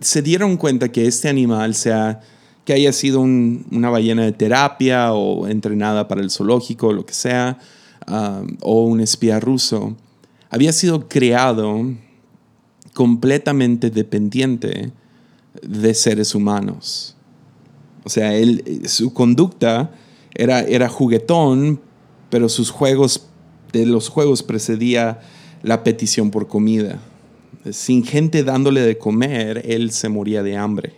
se 0.00 0.22
dieron 0.22 0.56
cuenta 0.56 0.90
que 0.90 1.06
este 1.06 1.28
animal 1.28 1.74
sea 1.74 2.20
que 2.64 2.72
haya 2.72 2.92
sido 2.92 3.20
una 3.20 3.90
ballena 3.90 4.24
de 4.24 4.32
terapia 4.32 5.12
o 5.12 5.46
entrenada 5.46 6.08
para 6.08 6.20
el 6.20 6.30
zoológico, 6.32 6.92
lo 6.92 7.06
que 7.06 7.14
sea, 7.14 7.58
um, 8.08 8.56
o 8.60 8.84
un 8.86 9.00
espía 9.00 9.38
ruso, 9.38 9.96
había 10.50 10.72
sido 10.72 11.08
creado 11.08 11.94
completamente 12.92 13.90
dependiente 13.90 14.90
de 15.62 15.94
seres 15.94 16.34
humanos. 16.34 17.16
O 18.04 18.08
sea, 18.08 18.32
su 18.86 19.12
conducta 19.12 19.92
era, 20.34 20.60
era 20.60 20.88
juguetón, 20.88 21.80
pero 22.30 22.48
sus 22.48 22.70
juegos, 22.70 23.28
de 23.78 23.86
los 23.86 24.08
juegos 24.08 24.42
precedía 24.42 25.20
la 25.62 25.82
petición 25.82 26.30
por 26.30 26.48
comida. 26.48 27.00
Sin 27.70 28.04
gente 28.04 28.44
dándole 28.44 28.80
de 28.82 28.98
comer, 28.98 29.62
él 29.66 29.90
se 29.90 30.08
moría 30.08 30.42
de 30.42 30.56
hambre. 30.56 30.94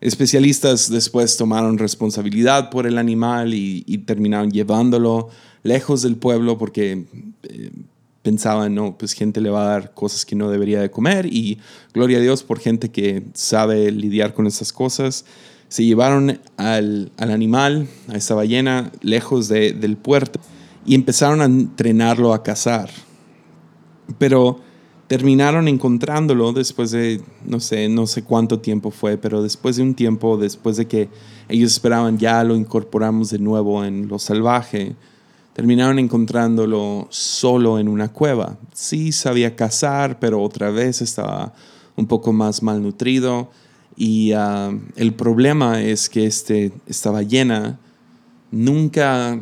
Especialistas 0.00 0.90
después 0.90 1.36
tomaron 1.36 1.78
responsabilidad 1.78 2.70
por 2.70 2.86
el 2.86 2.98
animal 2.98 3.54
y, 3.54 3.82
terminaron 4.06 4.50
llevándolo 4.50 5.30
lejos 5.62 6.02
del 6.02 6.16
pueblo 6.16 6.58
porque 6.58 7.06
eh, 7.48 7.70
pensaban, 8.22 8.74
no, 8.74 8.96
pues 8.96 9.14
gente 9.14 9.40
le 9.40 9.50
va 9.50 9.62
a 9.62 9.70
dar 9.70 9.94
cosas 9.94 10.24
que 10.24 10.36
no 10.36 10.50
debería 10.50 10.80
de 10.80 10.90
comer 10.90 11.26
y 11.26 11.58
gloria 11.92 12.18
a 12.18 12.20
Dios 12.20 12.42
por 12.44 12.60
gente 12.60 12.90
que 12.90 13.24
sabe 13.34 13.90
lidiar 13.90 14.34
con 14.34 14.46
esas 14.46 14.72
cosas. 14.72 15.24
Se 15.68 15.84
llevaron 15.84 16.38
al, 16.56 17.10
animal, 17.16 17.88
a 18.08 18.16
esa 18.16 18.36
ballena, 18.36 18.92
lejos 19.00 19.48
del 19.48 19.96
puerto 19.96 20.38
y 20.86 20.94
empezaron 20.94 21.40
a 21.40 21.46
entrenarlo 21.46 22.32
a 22.32 22.42
cazar. 22.42 22.90
Pero 24.18 24.60
terminaron 25.08 25.68
encontrándolo 25.68 26.52
después 26.52 26.90
de, 26.90 27.20
no 27.44 27.60
sé, 27.60 27.88
no 27.88 28.06
sé 28.06 28.22
cuánto 28.22 28.60
tiempo 28.60 28.90
fue, 28.90 29.18
pero 29.18 29.42
después 29.42 29.76
de 29.76 29.82
un 29.82 29.94
tiempo, 29.94 30.36
después 30.36 30.76
de 30.76 30.86
que 30.86 31.08
ellos 31.48 31.72
esperaban 31.72 32.18
ya 32.18 32.42
lo 32.44 32.56
incorporamos 32.56 33.30
de 33.30 33.38
nuevo 33.38 33.84
en 33.84 34.08
lo 34.08 34.18
salvaje, 34.18 34.96
terminaron 35.54 35.98
encontrándolo 35.98 37.06
solo 37.10 37.78
en 37.78 37.88
una 37.88 38.12
cueva. 38.12 38.58
Sí 38.72 39.12
sabía 39.12 39.56
cazar, 39.56 40.18
pero 40.18 40.42
otra 40.42 40.70
vez 40.70 41.00
estaba 41.00 41.54
un 41.96 42.06
poco 42.06 42.32
más 42.32 42.62
malnutrido. 42.62 43.50
Y 43.96 44.32
ah, 44.32 44.70
el 44.96 45.14
problema 45.14 45.82
es 45.82 46.10
que 46.10 46.26
este, 46.26 46.72
esta 46.86 47.10
ballena 47.10 47.78
nunca, 48.50 49.40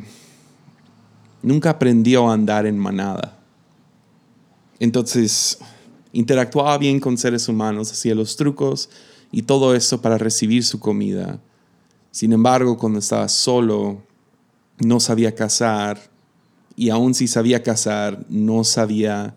nunca 1.45 1.71
aprendió 1.71 2.29
a 2.29 2.35
andar 2.35 2.67
en 2.67 2.79
manada. 2.79 3.39
Entonces, 4.81 5.59
interactuaba 6.13 6.77
bien 6.79 6.99
con 6.99 7.17
seres 7.19 7.49
humanos, 7.49 7.93
hacía 7.93 8.15
los 8.15 8.37
trucos 8.37 8.89
y 9.31 9.43
todo 9.43 9.75
eso 9.75 10.01
para 10.01 10.19
recibir 10.19 10.65
su 10.65 10.81
comida. 10.81 11.39
Sin 12.11 12.33
embargo, 12.33 12.79
cuando 12.79 12.99
estaba 12.99 13.29
solo, 13.29 14.03
no 14.79 15.01
sabía 15.01 15.35
cazar 15.35 16.01
y 16.77 16.91
aun 16.91 17.15
si 17.15 17.29
sabía 17.29 17.63
cazar, 17.63 18.25
no 18.29 18.65
sabía 18.65 19.37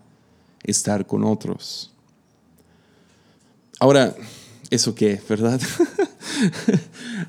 estar 0.64 1.06
con 1.06 1.24
otros. 1.24 1.92
Ahora, 3.78 4.16
¿eso 4.70 4.94
qué, 4.94 5.20
verdad? 5.28 5.60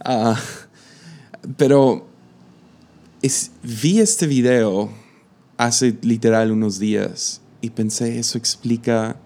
Ah, 0.05 0.39
pero 1.57 2.08
vi 3.63 3.99
este 3.99 4.27
video 4.27 4.89
hace 5.57 5.97
literal 6.01 6.51
unos 6.51 6.79
días 6.79 7.41
y 7.61 7.71
pensé, 7.71 8.17
eso 8.19 8.38
explica 8.38 9.17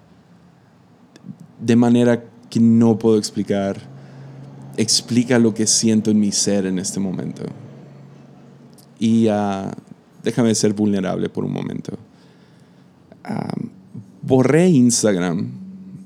de 1.59 1.75
manera 1.75 2.25
que 2.49 2.59
no 2.59 2.97
puedo 2.97 3.17
explicar, 3.17 3.79
explica 4.77 5.37
lo 5.37 5.53
que 5.53 5.67
siento 5.67 6.11
en 6.11 6.19
mi 6.19 6.31
ser 6.31 6.65
en 6.65 6.79
este 6.79 6.99
momento. 6.99 7.43
Y 8.99 9.27
uh, 9.27 9.69
déjame 10.23 10.55
ser 10.55 10.73
vulnerable 10.73 11.29
por 11.29 11.45
un 11.45 11.53
momento. 11.53 11.97
Uh, 13.29 13.67
borré 14.21 14.69
Instagram, 14.69 15.51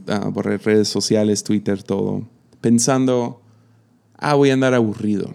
uh, 0.07 0.29
borré 0.31 0.57
redes 0.57 0.89
sociales, 0.89 1.43
Twitter, 1.43 1.81
todo, 1.83 2.27
pensando, 2.59 3.41
ah, 4.17 4.33
voy 4.35 4.49
a 4.49 4.53
andar 4.53 4.73
aburrido, 4.73 5.33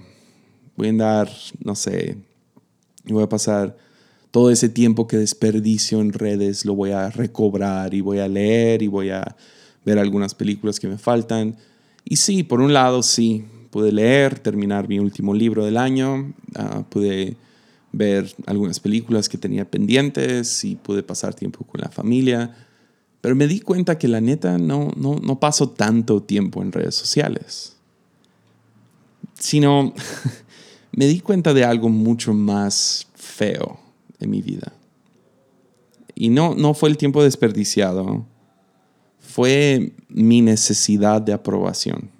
voy 0.76 0.88
a 0.88 0.90
andar, 0.90 1.30
no 1.64 1.74
sé, 1.74 2.18
voy 3.04 3.22
a 3.22 3.28
pasar 3.28 3.76
todo 4.30 4.50
ese 4.50 4.68
tiempo 4.68 5.06
que 5.06 5.18
desperdicio 5.18 6.00
en 6.00 6.12
redes 6.12 6.64
lo 6.64 6.74
voy 6.74 6.90
a 6.90 7.10
recobrar 7.10 7.92
y 7.94 8.00
voy 8.00 8.18
a 8.18 8.28
leer 8.28 8.82
y 8.82 8.88
voy 8.88 9.10
a 9.10 9.36
ver 9.84 9.98
algunas 9.98 10.34
películas 10.34 10.80
que 10.80 10.88
me 10.88 10.98
faltan. 10.98 11.56
Y 12.04 12.16
sí, 12.16 12.42
por 12.42 12.60
un 12.60 12.72
lado, 12.72 13.02
sí, 13.02 13.44
pude 13.70 13.92
leer, 13.92 14.38
terminar 14.38 14.88
mi 14.88 14.98
último 14.98 15.34
libro 15.34 15.64
del 15.64 15.76
año, 15.76 16.34
uh, 16.58 16.82
pude 16.88 17.36
ver 17.92 18.34
algunas 18.46 18.80
películas 18.80 19.28
que 19.28 19.38
tenía 19.38 19.70
pendientes 19.70 20.64
y 20.64 20.76
pude 20.76 21.02
pasar 21.02 21.34
tiempo 21.34 21.64
con 21.64 21.80
la 21.80 21.90
familia. 21.90 22.54
Pero 23.20 23.36
me 23.36 23.46
di 23.46 23.60
cuenta 23.60 23.98
que 23.98 24.08
la 24.08 24.20
neta 24.20 24.58
no, 24.58 24.90
no, 24.96 25.16
no 25.16 25.40
paso 25.40 25.70
tanto 25.70 26.22
tiempo 26.22 26.62
en 26.62 26.72
redes 26.72 26.94
sociales. 26.94 27.76
Sino 29.38 29.92
me 30.92 31.06
di 31.06 31.20
cuenta 31.20 31.54
de 31.54 31.64
algo 31.64 31.88
mucho 31.88 32.34
más 32.34 33.08
feo 33.14 33.78
de 34.18 34.26
mi 34.26 34.42
vida. 34.42 34.72
Y 36.14 36.28
no, 36.28 36.54
no 36.54 36.74
fue 36.74 36.90
el 36.90 36.96
tiempo 36.96 37.22
desperdiciado, 37.22 38.26
fue 39.18 39.92
mi 40.08 40.42
necesidad 40.42 41.22
de 41.22 41.32
aprobación. 41.32 42.10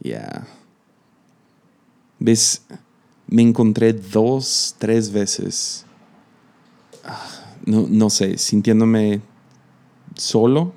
Ya. 0.00 0.46
¿Ves? 2.18 2.62
Me 3.28 3.42
encontré 3.42 3.92
dos, 3.92 4.74
tres 4.78 5.10
veces, 5.10 5.84
ah, 7.04 7.26
no, 7.64 7.86
no 7.88 8.10
sé, 8.10 8.38
sintiéndome 8.38 9.20
solo 10.14 10.72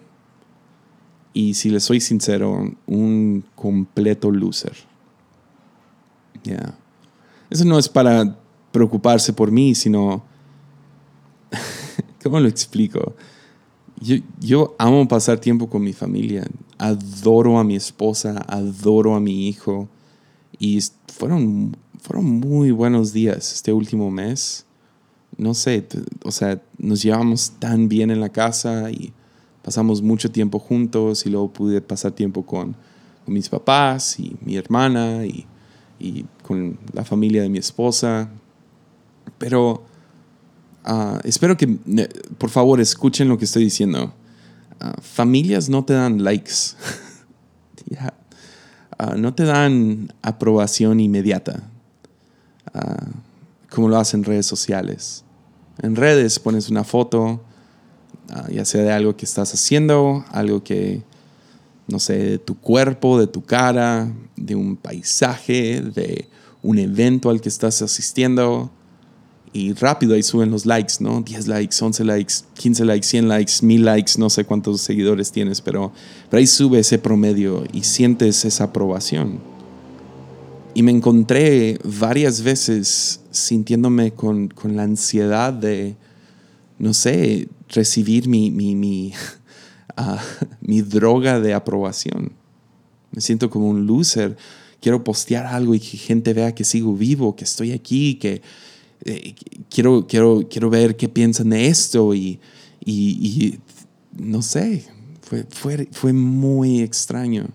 y 1.33 1.53
si 1.53 1.69
le 1.69 1.79
soy 1.79 2.01
sincero, 2.01 2.71
un 2.87 3.43
completo 3.55 4.31
loser. 4.31 4.75
Ya. 6.43 6.75
Eso 7.49 7.65
no 7.65 7.79
es 7.79 7.89
para 7.89 8.37
preocuparse 8.71 9.33
por 9.33 9.51
mí, 9.51 9.73
sino 9.75 10.23
¿Cómo 12.23 12.39
lo 12.39 12.47
explico? 12.47 13.15
Yo, 14.01 14.17
yo, 14.39 14.75
amo 14.77 15.07
pasar 15.07 15.39
tiempo 15.39 15.69
con 15.69 15.83
mi 15.83 15.93
familia. 15.93 16.45
Adoro 16.77 17.59
a 17.59 17.63
mi 17.63 17.75
esposa, 17.75 18.45
adoro 18.47 19.15
a 19.15 19.19
mi 19.19 19.47
hijo. 19.47 19.89
Y 20.57 20.79
fueron, 21.13 21.75
fueron 22.01 22.25
muy 22.25 22.71
buenos 22.71 23.13
días 23.13 23.53
este 23.53 23.73
último 23.73 24.09
mes. 24.09 24.65
No 25.37 25.53
sé, 25.53 25.87
o 26.23 26.31
sea, 26.31 26.61
nos 26.77 27.01
llevamos 27.01 27.51
tan 27.59 27.87
bien 27.87 28.11
en 28.11 28.19
la 28.19 28.29
casa 28.29 28.91
y 28.91 29.13
pasamos 29.63 30.01
mucho 30.01 30.31
tiempo 30.31 30.59
juntos 30.59 31.25
y 31.25 31.29
luego 31.29 31.51
pude 31.51 31.81
pasar 31.81 32.11
tiempo 32.11 32.45
con, 32.45 32.75
mis 33.25 33.47
papás 33.47 34.19
y 34.19 34.35
mi 34.41 34.55
hermana 34.55 35.23
y, 35.23 35.45
y, 35.99 36.25
con 36.43 36.79
la 36.93 37.03
familia 37.03 37.41
de 37.41 37.49
mi 37.49 37.59
esposa. 37.59 38.29
Pero 39.37 39.85
ah, 40.83 41.19
espero 41.23 41.57
que, 41.57 41.67
por 42.37 42.49
favor, 42.49 42.79
escuchen 42.79 43.27
lo 43.27 43.37
que 43.37 43.45
estoy 43.45 43.63
diciendo. 43.63 44.13
Ah, 44.79 44.95
familias 45.01 45.69
no 45.69 45.83
te 45.85 45.93
dan 45.93 46.23
likes. 46.23 46.51
Ah, 49.01 49.15
no 49.15 49.33
te 49.33 49.45
dan 49.45 50.13
aprobación 50.21 50.99
inmediata, 50.99 51.63
como 53.69 53.87
lo 53.87 53.97
hacen 53.97 54.25
redes 54.25 54.45
sociales. 54.45 55.23
En 55.81 55.95
redes 55.95 56.37
pones 56.37 56.69
una 56.69 56.83
foto, 56.83 57.41
ya 58.51 58.65
sea 58.65 58.83
de 58.83 58.91
algo 58.91 59.15
que 59.15 59.23
estás 59.23 59.53
haciendo, 59.53 60.25
algo 60.31 60.65
que, 60.65 61.01
no 61.89 61.99
sé, 61.99 62.17
de 62.17 62.37
tu 62.37 62.55
cuerpo, 62.55 63.19
de 63.19 63.27
tu 63.27 63.43
cara, 63.43 64.11
de 64.35 64.55
un 64.55 64.75
paisaje, 64.75 65.81
de 65.81 66.27
un 66.61 66.77
evento 66.77 67.29
al 67.29 67.41
que 67.41 67.49
estás 67.49 67.81
asistiendo, 67.81 68.71
y 69.51 69.73
rápido 69.73 70.13
ahí 70.13 70.23
suben 70.23 70.51
los 70.51 70.65
likes, 70.65 70.95
¿no? 70.99 71.21
10 71.21 71.47
likes, 71.47 71.75
11 71.81 72.03
likes, 72.03 72.33
15 72.53 72.85
likes, 72.85 73.07
100 73.07 73.27
likes, 73.27 73.53
1000 73.63 73.85
likes, 73.85 74.11
no 74.17 74.29
sé 74.29 74.45
cuántos 74.45 74.81
seguidores 74.81 75.31
tienes, 75.31 75.61
pero, 75.61 75.91
pero 76.29 76.39
ahí 76.39 76.47
sube 76.47 76.79
ese 76.79 76.99
promedio 76.99 77.63
y 77.73 77.83
sientes 77.83 78.45
esa 78.45 78.65
aprobación. 78.65 79.39
Y 80.75 80.83
me 80.83 80.91
encontré 80.91 81.79
varias 81.83 82.43
veces 82.43 83.21
sintiéndome 83.31 84.11
con, 84.11 84.49
con 84.49 84.75
la 84.75 84.83
ansiedad 84.83 85.51
de, 85.51 85.95
no 86.77 86.93
sé, 86.93 87.49
recibir 87.69 88.27
mi, 88.27 88.51
mi, 88.51 88.75
mi, 88.75 89.13
mi 90.61 90.81
droga 90.81 91.39
de 91.39 91.53
aprobación. 91.53 92.31
Me 93.11 93.21
siento 93.21 93.49
como 93.49 93.69
un 93.69 93.85
loser. 93.85 94.37
Quiero 94.81 95.03
postear 95.03 95.45
algo 95.45 95.75
y 95.75 95.79
que 95.79 95.97
gente 95.97 96.33
vea 96.33 96.55
que 96.55 96.63
sigo 96.63 96.95
vivo, 96.95 97.35
que 97.35 97.43
estoy 97.43 97.71
aquí, 97.73 98.15
que, 98.15 98.41
eh, 99.03 99.35
quiero, 99.69 100.07
quiero, 100.07 100.47
quiero 100.49 100.69
ver 100.69 100.95
qué 100.95 101.09
piensan 101.09 101.49
de 101.49 101.67
esto 101.67 102.13
y, 102.13 102.39
y, 102.85 103.59
no 104.17 104.41
sé, 104.41 104.85
fue, 105.21 105.45
fue, 105.49 105.87
fue 105.91 106.13
muy 106.13 106.81
extraño, 106.81 107.47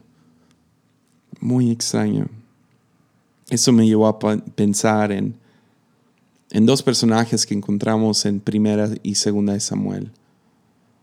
muy 1.41 1.71
extraño. 1.71 2.27
Eso 3.49 3.73
me 3.73 3.87
llevó 3.87 4.07
a 4.07 4.19
pensar 4.19 5.13
en, 5.13 5.35
en 6.51 6.67
dos 6.67 6.83
personajes 6.83 7.47
que 7.47 7.55
encontramos 7.55 8.25
en 8.27 8.41
Primera 8.41 8.91
y 9.03 9.15
Segunda 9.15 9.55
de 9.55 9.61
Samuel 9.61 10.11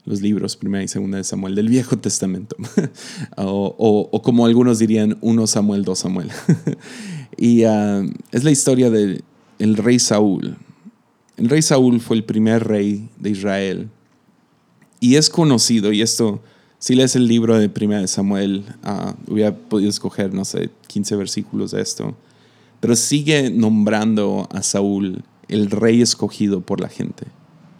los 0.05 0.21
libros 0.21 0.57
Primera 0.57 0.83
y 0.83 0.87
Segunda 0.87 1.17
de 1.17 1.23
Samuel 1.23 1.55
del 1.55 1.69
Viejo 1.69 1.97
Testamento, 1.97 2.55
o, 3.37 4.09
o, 4.11 4.21
como 4.21 4.45
algunos 4.45 4.79
dirían, 4.79 5.17
uno 5.21 5.47
Samuel, 5.47 5.83
dos 5.83 5.99
Samuel. 5.99 6.31
y 7.37 7.63
ah, 7.63 8.03
es 8.31 8.43
la 8.43 8.51
historia 8.51 8.89
de, 8.89 9.23
el 9.59 9.77
rey 9.77 9.99
Saúl. 9.99 10.57
El 11.37 11.49
rey 11.49 11.61
Saúl 11.61 12.01
fue 12.01 12.17
el 12.17 12.23
primer 12.23 12.67
rey 12.67 13.09
de 13.19 13.29
Israel. 13.29 13.89
Y 14.99 15.15
es 15.15 15.29
conocido, 15.29 15.91
y 15.91 16.01
esto, 16.01 16.41
si 16.77 16.95
lees 16.95 17.15
el 17.15 17.27
libro 17.27 17.57
de 17.57 17.69
Primera 17.69 18.01
de 18.01 18.07
Samuel, 18.07 18.65
uh, 18.83 19.31
hubiera 19.31 19.55
podido 19.55 19.89
escoger, 19.89 20.33
no 20.33 20.45
sé, 20.45 20.69
15 20.87 21.15
versículos 21.15 21.71
de 21.71 21.81
esto. 21.81 22.15
Pero 22.79 22.95
sigue 22.95 23.49
nombrando 23.49 24.47
a 24.51 24.61
Saúl 24.63 25.23
el 25.47 25.69
rey 25.69 26.01
escogido 26.01 26.61
por 26.61 26.81
la 26.81 26.89
gente. 26.89 27.25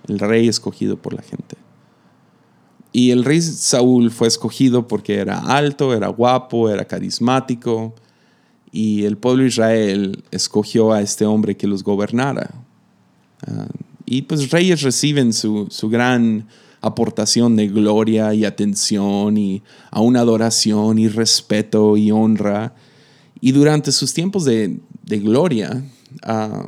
El 0.08 0.20
rey 0.20 0.48
escogido 0.48 0.98
por 0.98 1.14
la 1.14 1.22
gente. 1.22 1.58
Y 2.94 3.12
el 3.12 3.24
rey 3.24 3.42
Saúl 3.42 4.12
fue 4.12 4.28
escogido 4.28 4.88
porque 4.88 5.16
era 5.16 5.40
alto, 5.40 5.94
era 5.94 6.10
guapo, 6.10 6.70
era 6.70 6.86
carismático, 6.86 7.94
y 8.72 9.06
el 9.06 9.18
pueblo 9.18 9.44
de 9.44 9.50
Israel 9.50 10.24
escogió 10.32 10.92
a 10.92 11.02
este 11.02 11.26
hombre 11.26 11.56
que 11.56 11.68
los 11.68 11.84
gobernara. 11.84 12.52
Ah, 13.48 13.68
y 14.06 14.24
pues 14.24 14.52
reyes 14.52 14.82
reciben 14.82 15.32
su, 15.32 15.70
gran 15.84 16.48
aportación 16.82 17.56
de 17.56 17.68
gloria 17.68 18.34
y 18.34 18.44
atención 18.44 19.38
y 19.38 19.62
a 19.92 20.02
una 20.02 20.22
adoración 20.22 21.00
y 21.00 21.08
respeto 21.08 21.96
y 21.96 22.12
honra. 22.12 22.74
Y 23.40 23.54
durante 23.54 23.92
sus 23.92 24.14
tiempos 24.14 24.44
de, 24.44 24.80
gloria, 25.06 25.84
ah, 26.24 26.66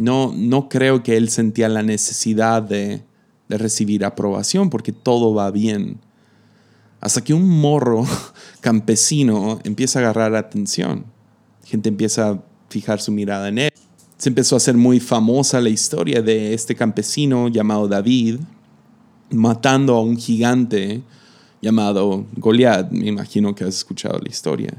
no, 0.00 0.32
no 0.34 0.68
creo 0.68 1.02
que 1.02 1.16
él 1.16 1.28
sentía 1.28 1.68
la 1.68 1.82
necesidad 1.82 2.62
de, 2.62 3.02
de 3.48 3.58
recibir 3.58 4.04
aprobación 4.04 4.70
porque 4.70 4.92
todo 4.92 5.34
va 5.34 5.50
bien. 5.50 5.98
Hasta 7.00 7.22
que 7.22 7.34
un 7.34 7.48
morro 7.48 8.04
campesino 8.60 9.58
empieza 9.64 9.98
a 9.98 10.02
agarrar 10.02 10.34
atención. 10.34 11.04
Gente 11.64 11.88
empieza 11.88 12.30
a 12.30 12.42
fijar 12.68 13.00
su 13.00 13.12
mirada 13.12 13.48
en 13.48 13.58
él. 13.58 13.72
Se 14.16 14.28
empezó 14.28 14.56
a 14.56 14.58
hacer 14.58 14.76
muy 14.76 15.00
famosa 15.00 15.60
la 15.60 15.68
historia 15.68 16.22
de 16.22 16.52
este 16.52 16.74
campesino 16.74 17.48
llamado 17.48 17.88
David 17.88 18.40
matando 19.30 19.94
a 19.94 20.00
un 20.00 20.16
gigante 20.16 21.02
llamado 21.62 22.26
Goliat. 22.36 22.90
Me 22.90 23.06
imagino 23.06 23.54
que 23.54 23.64
has 23.64 23.76
escuchado 23.76 24.18
la 24.18 24.28
historia. 24.28 24.74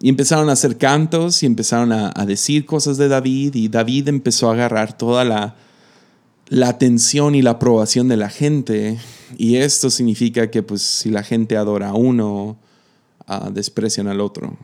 Y 0.00 0.08
empezaron 0.08 0.48
a 0.48 0.52
hacer 0.52 0.78
cantos 0.78 1.42
y 1.42 1.46
empezaron 1.46 1.92
a, 1.92 2.12
a 2.14 2.24
decir 2.24 2.64
cosas 2.64 2.96
de 2.96 3.08
David 3.08 3.54
y 3.54 3.68
David 3.68 4.08
empezó 4.08 4.48
a 4.48 4.54
agarrar 4.54 4.96
toda 4.96 5.24
la, 5.24 5.56
la 6.50 6.68
atención 6.68 7.36
y 7.36 7.42
la 7.42 7.52
aprobación 7.52 8.08
de 8.08 8.16
la 8.16 8.28
gente. 8.28 8.98
Y 9.38 9.56
esto 9.56 9.88
significa 9.88 10.50
que 10.50 10.62
pues 10.62 10.82
si 10.82 11.08
la 11.08 11.22
gente 11.22 11.56
adora 11.56 11.90
a 11.90 11.94
uno, 11.94 12.58
uh, 13.28 13.50
desprecian 13.50 14.08
al 14.08 14.20
otro. 14.20 14.58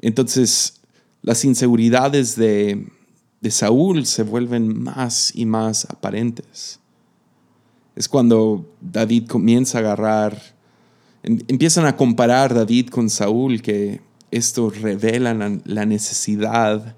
Entonces 0.00 0.80
las 1.22 1.44
inseguridades 1.44 2.36
de, 2.36 2.86
de 3.40 3.50
Saúl 3.50 4.06
se 4.06 4.22
vuelven 4.22 4.84
más 4.84 5.34
y 5.34 5.46
más 5.46 5.84
aparentes. 5.86 6.78
Es 7.96 8.08
cuando 8.08 8.72
David 8.80 9.26
comienza 9.26 9.78
a 9.78 9.80
agarrar, 9.80 10.40
em, 11.24 11.40
empiezan 11.48 11.86
a 11.86 11.96
comparar 11.96 12.54
David 12.54 12.90
con 12.90 13.10
Saúl, 13.10 13.62
que 13.62 14.00
esto 14.30 14.70
revela 14.70 15.34
la 15.64 15.86
necesidad 15.86 16.94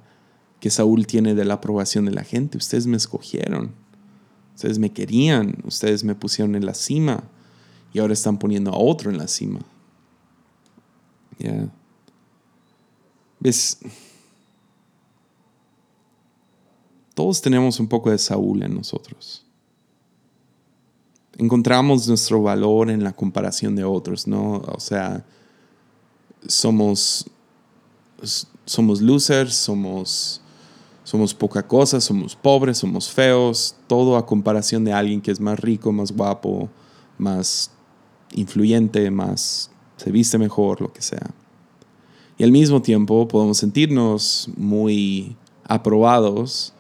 que 0.61 0.71
Saúl 0.71 1.07
tiene 1.07 1.35
de 1.35 1.45
la 1.45 1.55
aprobación 1.55 2.05
de 2.05 2.13
la 2.13 2.25
gente. 2.25 2.59
Ustedes 2.59 2.87
me 2.87 2.97
escogieron, 2.97 3.73
ustedes 4.55 4.79
me 4.79 4.91
querían, 4.93 5.57
ustedes 5.65 6.05
me 6.05 6.15
pusieron 6.15 6.55
en 6.55 6.67
la 6.67 6.75
cima 6.75 7.25
y 7.93 8.01
ahora 8.01 8.13
están 8.13 8.39
poniendo 8.39 8.73
a 8.73 8.79
otro 8.79 9.11
en 9.11 9.19
la 9.19 9.29
cima. 9.29 9.61
Ya. 11.39 11.69
¿Ves? 13.41 13.79
Todos 17.15 17.41
tenemos 17.41 17.81
un 17.81 17.89
poco 17.89 18.11
de 18.11 18.19
Saúl 18.19 18.63
en 18.63 18.75
nosotros. 18.75 19.45
Encontramos 21.37 22.09
nuestro 22.09 22.43
valor 22.43 22.91
en 22.91 23.05
la 23.05 23.13
comparación 23.13 23.77
de 23.77 23.85
otros, 23.85 24.27
¿no? 24.27 24.59
O 24.59 24.81
sea, 24.81 25.25
somos, 26.47 27.27
somos 28.65 29.01
losers, 29.01 29.55
somos 29.55 30.41
somos 31.09 31.33
poca 31.33 31.67
cosa, 31.67 32.03
somos 32.03 32.37
pobres, 32.37 32.77
somos 32.77 33.09
feos, 33.11 33.75
todo 33.87 34.19
a 34.19 34.27
comparación 34.27 34.85
de 34.85 34.93
alguien 34.93 35.23
que 35.23 35.31
es 35.31 35.41
más 35.41 35.59
rico, 35.59 35.91
más 35.91 36.13
guapo, 36.13 36.69
más 37.17 37.71
influyente, 38.33 39.11
más 39.11 39.71
se 39.97 40.11
viste 40.11 40.37
mejor, 40.37 40.83
lo 40.83 40.93
que 40.93 41.01
sea. 41.01 41.31
Y 42.37 42.45
al 42.45 42.53
mismo 42.53 42.83
tiempo 42.83 43.27
podemos 43.27 43.57
sentirnos 43.57 44.51
muy 44.55 45.35
aprobados, 45.65 46.75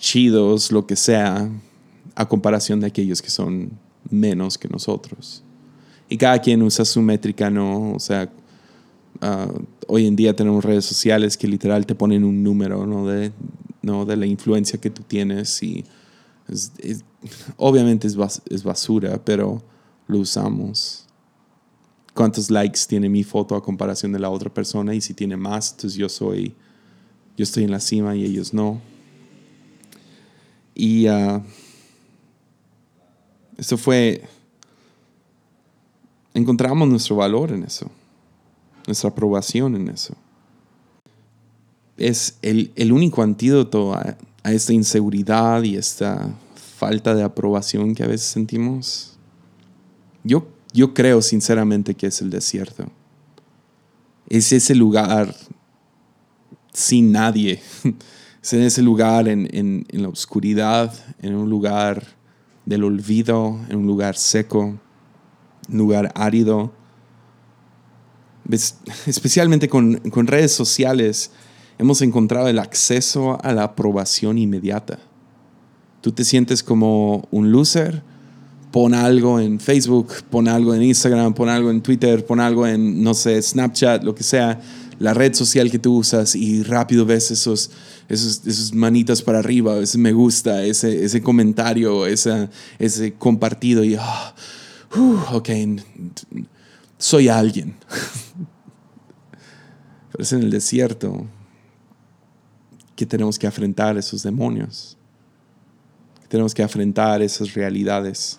chidos, 0.00 0.72
lo 0.72 0.86
que 0.86 0.96
sea, 0.96 1.50
a 2.14 2.26
comparación 2.26 2.80
de 2.80 2.86
aquellos 2.86 3.20
que 3.20 3.28
son 3.28 3.72
menos 4.08 4.56
que 4.56 4.68
nosotros. 4.68 5.44
Y 6.08 6.16
cada 6.16 6.38
quien 6.38 6.62
usa 6.62 6.86
su 6.86 7.02
métrica, 7.02 7.50
¿no? 7.50 7.92
O 7.92 8.00
sea, 8.00 8.32
Ah, 9.20 9.52
hoy 9.86 10.06
en 10.06 10.16
día 10.16 10.34
tenemos 10.34 10.64
redes 10.64 10.84
sociales 10.84 11.36
que 11.36 11.46
literal 11.46 11.86
te 11.86 11.94
ponen 11.94 12.24
un 12.24 12.42
número 12.42 12.86
¿no? 12.86 13.06
De, 13.06 13.32
¿no? 13.82 14.04
de 14.04 14.16
la 14.16 14.26
influencia 14.26 14.80
que 14.80 14.90
tú 14.90 15.02
tienes 15.02 15.62
y 15.62 15.84
obviamente 17.56 18.06
es, 18.06 18.16
es 18.50 18.64
basura, 18.64 19.22
pero 19.24 19.62
lo 20.06 20.18
usamos. 20.18 21.06
¿Cuántos 22.12 22.50
likes 22.50 22.80
tiene 22.86 23.08
mi 23.08 23.24
foto 23.24 23.56
a 23.56 23.62
comparación 23.62 24.12
de 24.12 24.18
la 24.18 24.30
otra 24.30 24.52
persona? 24.52 24.94
Y 24.94 25.00
si 25.00 25.14
tiene 25.14 25.36
más, 25.36 25.72
entonces 25.72 25.98
yo 25.98 26.08
soy, 26.08 26.54
yo 27.36 27.42
estoy 27.42 27.64
en 27.64 27.70
la 27.70 27.80
cima 27.80 28.14
y 28.14 28.24
ellos 28.24 28.52
no. 28.52 28.80
Y 30.74 31.08
uh, 31.08 31.42
eso 33.56 33.76
fue, 33.76 34.22
encontramos 36.34 36.88
nuestro 36.88 37.16
valor 37.16 37.52
en 37.52 37.64
eso 37.64 37.90
nuestra 38.86 39.10
aprobación 39.10 39.76
en 39.76 39.88
eso. 39.88 40.14
Es 41.96 42.38
el, 42.42 42.92
único 42.92 43.22
antídoto 43.22 43.94
a, 43.94 44.16
a 44.42 44.52
esta 44.52 44.72
inseguridad 44.72 45.62
y 45.62 45.76
esta 45.76 46.34
falta 46.54 47.14
de 47.14 47.22
aprobación 47.22 47.94
que 47.94 48.02
a 48.02 48.08
veces 48.08 48.26
sentimos. 48.26 49.16
Yo, 50.22 50.46
yo 50.72 50.92
creo 50.92 51.22
sinceramente 51.22 51.94
que 51.94 52.08
es 52.08 52.20
el 52.20 52.30
desierto. 52.30 52.90
Es 54.28 54.52
ese 54.52 54.74
lugar 54.74 55.34
sin 56.72 57.12
nadie. 57.12 57.60
Es 58.42 58.52
en 58.52 58.60
ese 58.60 58.82
lugar 58.82 59.26
en, 59.26 59.48
en, 59.56 59.86
en 59.88 60.02
la 60.02 60.10
oscuridad, 60.10 60.92
en 61.22 61.34
un 61.34 61.48
lugar 61.48 62.08
del 62.66 62.84
olvido, 62.84 63.58
en 63.70 63.76
un 63.76 63.86
lugar 63.86 64.18
seco, 64.18 64.78
un 65.70 65.78
lugar 65.78 66.12
árido. 66.14 66.70
Especialmente 69.06 69.68
con, 69.68 69.96
con 70.10 70.26
redes 70.26 70.52
sociales 70.52 71.30
hemos 71.78 72.02
encontrado 72.02 72.48
el 72.48 72.58
acceso 72.58 73.38
a 73.42 73.52
la 73.52 73.64
aprobación 73.64 74.38
inmediata. 74.38 74.98
Tú 76.00 76.12
te 76.12 76.24
sientes 76.24 76.62
como 76.62 77.26
un 77.30 77.50
loser, 77.50 78.02
pon 78.70 78.92
algo 78.92 79.40
en 79.40 79.60
Facebook, 79.60 80.08
pon 80.30 80.48
algo 80.48 80.74
en 80.74 80.82
Instagram, 80.82 81.32
pon 81.32 81.48
algo 81.48 81.70
en 81.70 81.80
Twitter, 81.80 82.26
pon 82.26 82.40
algo 82.40 82.66
en, 82.66 83.02
no 83.02 83.14
sé, 83.14 83.40
Snapchat, 83.40 84.02
lo 84.02 84.14
que 84.14 84.22
sea, 84.22 84.60
la 84.98 85.14
red 85.14 85.34
social 85.34 85.70
que 85.70 85.78
tú 85.78 85.96
usas 85.96 86.34
y 86.34 86.62
rápido 86.62 87.06
ves 87.06 87.30
esos, 87.30 87.70
esos, 88.08 88.46
esos 88.46 88.74
manitas 88.74 89.22
para 89.22 89.38
arriba, 89.38 89.78
ese 89.78 89.98
me 89.98 90.12
gusta, 90.12 90.64
ese, 90.64 91.04
ese 91.04 91.22
comentario, 91.22 92.06
ese, 92.06 92.48
ese 92.78 93.14
compartido 93.14 93.84
y, 93.84 93.96
ah, 93.98 94.34
ok, 95.32 95.48
soy 97.04 97.28
alguien. 97.28 97.76
Pero 100.10 100.22
es 100.22 100.32
en 100.32 100.42
el 100.42 100.50
desierto 100.50 101.26
que 102.96 103.04
tenemos 103.04 103.38
que 103.38 103.46
afrontar 103.46 103.98
esos 103.98 104.22
demonios. 104.22 104.96
Tenemos 106.28 106.54
que 106.54 106.62
afrontar 106.62 107.20
esas 107.20 107.52
realidades 107.52 108.38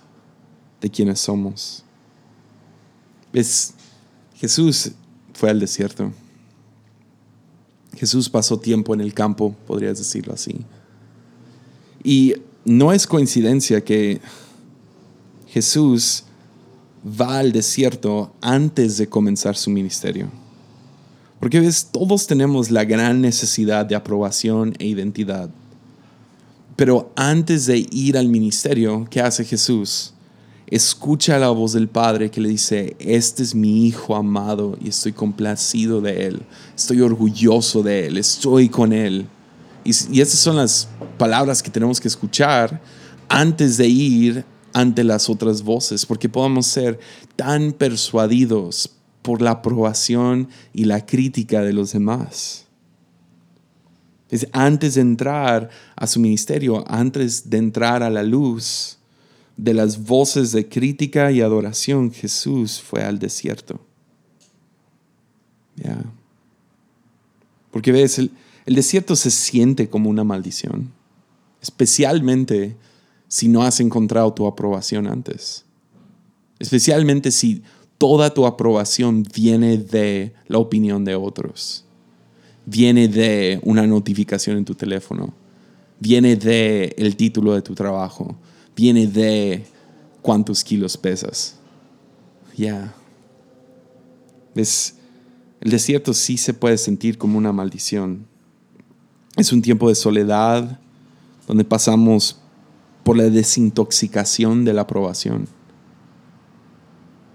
de 0.81 0.89
quienes 0.89 1.19
somos. 1.19 1.83
Es, 3.33 3.75
Jesús 4.33 4.93
fue 5.35 5.51
al 5.51 5.59
desierto. 5.59 6.11
Jesús 7.95 8.27
pasó 8.27 8.57
tiempo 8.59 8.95
en 8.95 9.01
el 9.01 9.13
campo, 9.13 9.55
podrías 9.67 9.99
decirlo 9.99 10.33
así. 10.33 10.65
Y 12.03 12.33
no 12.63 12.91
es 12.91 13.05
coincidencia 13.05 13.83
que 13.83 14.21
Jesús 15.49 16.23
va 17.05 17.39
al 17.39 17.51
desierto 17.51 18.33
antes 18.41 18.97
de 18.97 19.07
comenzar 19.07 19.55
su 19.55 19.69
ministerio. 19.69 20.29
Porque 21.39 21.59
ves, 21.59 21.89
todos 21.91 22.25
tenemos 22.25 22.71
la 22.71 22.83
gran 22.85 23.21
necesidad 23.21 23.85
de 23.85 23.95
aprobación 23.95 24.73
e 24.79 24.87
identidad. 24.87 25.49
Pero 26.75 27.11
antes 27.15 27.67
de 27.67 27.85
ir 27.91 28.17
al 28.17 28.27
ministerio, 28.27 29.05
¿qué 29.09 29.21
hace 29.21 29.45
Jesús? 29.45 30.13
Escucha 30.67 31.37
la 31.37 31.49
voz 31.49 31.73
del 31.73 31.87
Padre 31.87 32.31
que 32.31 32.41
le 32.41 32.49
dice, 32.49 32.95
este 32.99 33.43
es 33.43 33.53
mi 33.53 33.85
Hijo 33.85 34.15
amado 34.15 34.75
y 34.83 34.89
estoy 34.89 35.13
complacido 35.13 36.01
de 36.01 36.25
Él, 36.25 36.41
estoy 36.75 37.01
orgulloso 37.01 37.83
de 37.83 38.07
Él, 38.07 38.17
estoy 38.17 38.67
con 38.67 38.91
Él. 38.91 39.27
Y, 39.83 39.91
y 40.11 40.21
estas 40.21 40.39
son 40.39 40.55
las 40.55 40.87
palabras 41.19 41.61
que 41.61 41.69
tenemos 41.69 42.01
que 42.01 42.07
escuchar 42.07 42.81
antes 43.29 43.77
de 43.77 43.87
ir 43.87 44.45
ante 44.75 45.05
las 45.05 45.29
otras 45.29 45.63
voces, 45.63 46.05
porque 46.05 46.27
podamos 46.27 46.67
ser 46.67 46.99
tan 47.37 47.71
persuadidos 47.71 48.89
por 49.21 49.41
la 49.41 49.51
aprobación 49.51 50.49
y 50.73 50.83
la 50.83 51.05
crítica 51.05 51.61
de 51.61 51.71
los 51.71 51.93
demás. 51.93 52.65
Es 54.29 54.45
antes 54.51 54.95
de 54.95 55.01
entrar 55.01 55.69
a 55.95 56.07
su 56.07 56.19
ministerio, 56.19 56.83
antes 56.91 57.49
de 57.49 57.55
entrar 57.55 58.03
a 58.03 58.09
la 58.09 58.21
luz 58.21 58.97
de 59.55 59.73
las 59.73 60.03
voces 60.03 60.51
de 60.51 60.67
crítica 60.67 61.31
y 61.31 61.39
adoración, 61.39 62.11
Jesús 62.11 62.81
fue 62.81 63.01
al 63.01 63.17
desierto. 63.17 63.79
Porque 67.71 67.93
ves, 67.93 68.19
el 68.19 68.75
desierto 68.75 69.15
se 69.15 69.31
siente 69.31 69.89
como 69.89 70.09
una 70.09 70.25
maldición, 70.25 70.91
especialmente 71.61 72.75
si 73.35 73.49
no 73.49 73.63
has 73.63 73.81
encontrado 73.81 74.33
tu 74.33 74.47
aprobación 74.47 75.07
antes. 75.07 75.65
Especialmente 76.57 77.31
si 77.31 77.63
toda 77.97 78.33
tu 78.33 78.45
aprobación 78.45 79.27
viene 79.35 79.77
de 79.77 80.33
la 80.47 80.57
opinión 80.57 81.03
de 81.03 81.15
otros, 81.15 81.83
viene 82.65 83.09
de 83.09 83.59
una 83.63 83.85
notificación 83.85 84.57
en 84.57 84.63
tu 84.63 84.73
teléfono, 84.73 85.33
viene 85.99 86.37
de 86.37 86.95
el 86.97 87.17
título 87.17 87.53
de 87.53 87.61
tu 87.61 87.75
trabajo, 87.75 88.37
viene 88.73 89.05
de 89.05 89.65
cuántos 90.21 90.63
kilos 90.63 90.95
pesas. 90.95 91.57
Ya. 92.55 92.95
El 94.55 95.71
desierto 95.71 96.13
sí 96.13 96.37
se 96.37 96.53
puede 96.53 96.77
sentir 96.77 97.17
como 97.17 97.37
una 97.37 97.51
maldición. 97.51 98.27
Es 99.35 99.51
un 99.51 99.61
tiempo 99.61 99.89
de 99.89 99.95
soledad 99.95 100.79
donde 101.45 101.65
pasamos 101.65 102.39
por 103.05 103.15
la 103.15 103.29
desintoxicación 103.29 104.65
de 104.65 104.73
la 104.73 104.81
aprobación. 104.81 105.47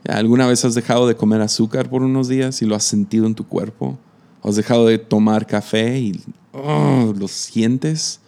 ¿Alguna 0.09 0.49
vez 0.49 0.65
has 0.65 0.75
dejado 0.75 1.07
de 1.07 1.15
comer 1.15 1.41
azúcar 1.43 1.89
por 1.89 2.03
unos 2.03 2.27
días 2.27 2.61
y 2.61 2.67
lo 2.67 2.75
has 2.75 2.83
sentido 2.83 3.25
en 3.27 3.37
tu 3.37 3.47
cuerpo? 3.47 3.97
¿O 4.43 4.49
has 4.49 4.57
dejado 4.57 4.87
de 4.87 4.99
tomar 4.99 5.47
café 5.47 6.01
y 6.01 6.21
oh, 6.53 7.15
lo 7.17 7.29
sientes? 7.29 8.19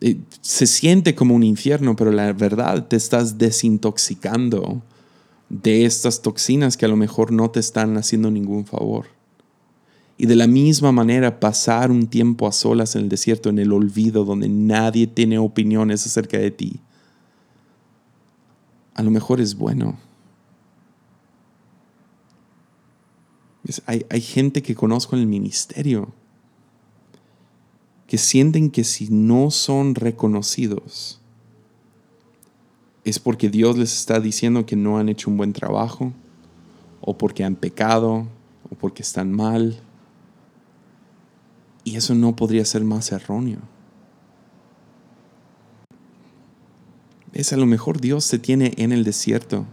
Eh, 0.00 0.18
se 0.40 0.68
siente 0.68 1.16
como 1.16 1.34
un 1.34 1.42
infierno, 1.42 1.96
pero 1.96 2.12
la 2.12 2.32
verdad 2.32 2.86
te 2.86 2.94
estás 2.94 3.36
desintoxicando 3.38 4.80
de 5.48 5.86
estas 5.86 6.22
toxinas 6.22 6.76
que 6.76 6.84
a 6.84 6.88
lo 6.88 6.96
mejor 6.96 7.32
no 7.32 7.50
te 7.50 7.58
están 7.58 7.96
haciendo 7.96 8.30
ningún 8.30 8.64
favor. 8.64 9.06
Y 10.20 10.26
de 10.26 10.34
la 10.34 10.48
misma 10.48 10.90
manera 10.90 11.38
pasar 11.38 11.92
un 11.92 12.08
tiempo 12.08 12.48
a 12.48 12.52
solas 12.52 12.96
en 12.96 13.02
el 13.02 13.08
desierto, 13.08 13.48
en 13.48 13.60
el 13.60 13.72
olvido, 13.72 14.24
donde 14.24 14.48
nadie 14.48 15.06
tiene 15.06 15.38
opiniones 15.38 16.04
acerca 16.04 16.36
de 16.36 16.50
ti, 16.50 16.80
a 18.94 19.02
lo 19.02 19.12
mejor 19.12 19.40
es 19.40 19.54
bueno. 19.54 19.96
hay, 23.86 24.04
hay 24.10 24.20
gente 24.20 24.62
que 24.62 24.74
conozco 24.74 25.14
en 25.14 25.22
el 25.22 25.28
ministerio 25.28 26.12
que 28.08 28.18
sienten 28.18 28.70
que 28.70 28.84
si 28.84 29.08
no 29.08 29.50
son 29.50 29.94
reconocidos, 29.94 31.20
es 33.04 33.18
porque 33.18 33.50
Dios 33.50 33.76
les 33.76 33.94
está 33.94 34.18
diciendo 34.18 34.66
que 34.66 34.76
no 34.76 34.98
han 34.98 35.10
hecho 35.10 35.30
un 35.30 35.36
buen 35.36 35.52
trabajo, 35.52 36.12
o 37.02 37.16
porque 37.16 37.44
han 37.44 37.54
pecado, 37.54 38.26
o 38.68 38.74
porque 38.74 39.02
están 39.02 39.30
mal 39.30 39.80
y 41.88 41.96
eso 41.96 42.14
no 42.14 42.36
podría 42.36 42.66
ser 42.66 42.84
más 42.84 43.10
erróneo. 43.12 43.60
Es 47.32 47.52
a 47.54 47.56
lo 47.56 47.64
mejor 47.64 47.98
Dios 47.98 48.28
te 48.28 48.38
tiene 48.38 48.74
en 48.76 48.92
el 48.92 49.04
desierto, 49.04 49.64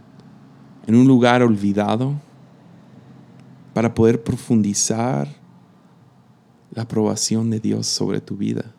en 0.86 0.94
un 0.94 1.06
lugar 1.06 1.42
olvidado, 1.42 2.14
para 3.74 3.94
poder 3.94 4.22
profundizar 4.22 5.28
la 6.72 6.84
aprobación 6.84 7.50
de 7.50 7.60
Dios 7.60 7.86
sobre 7.86 8.22
tu 8.22 8.36
vida. 8.36 8.74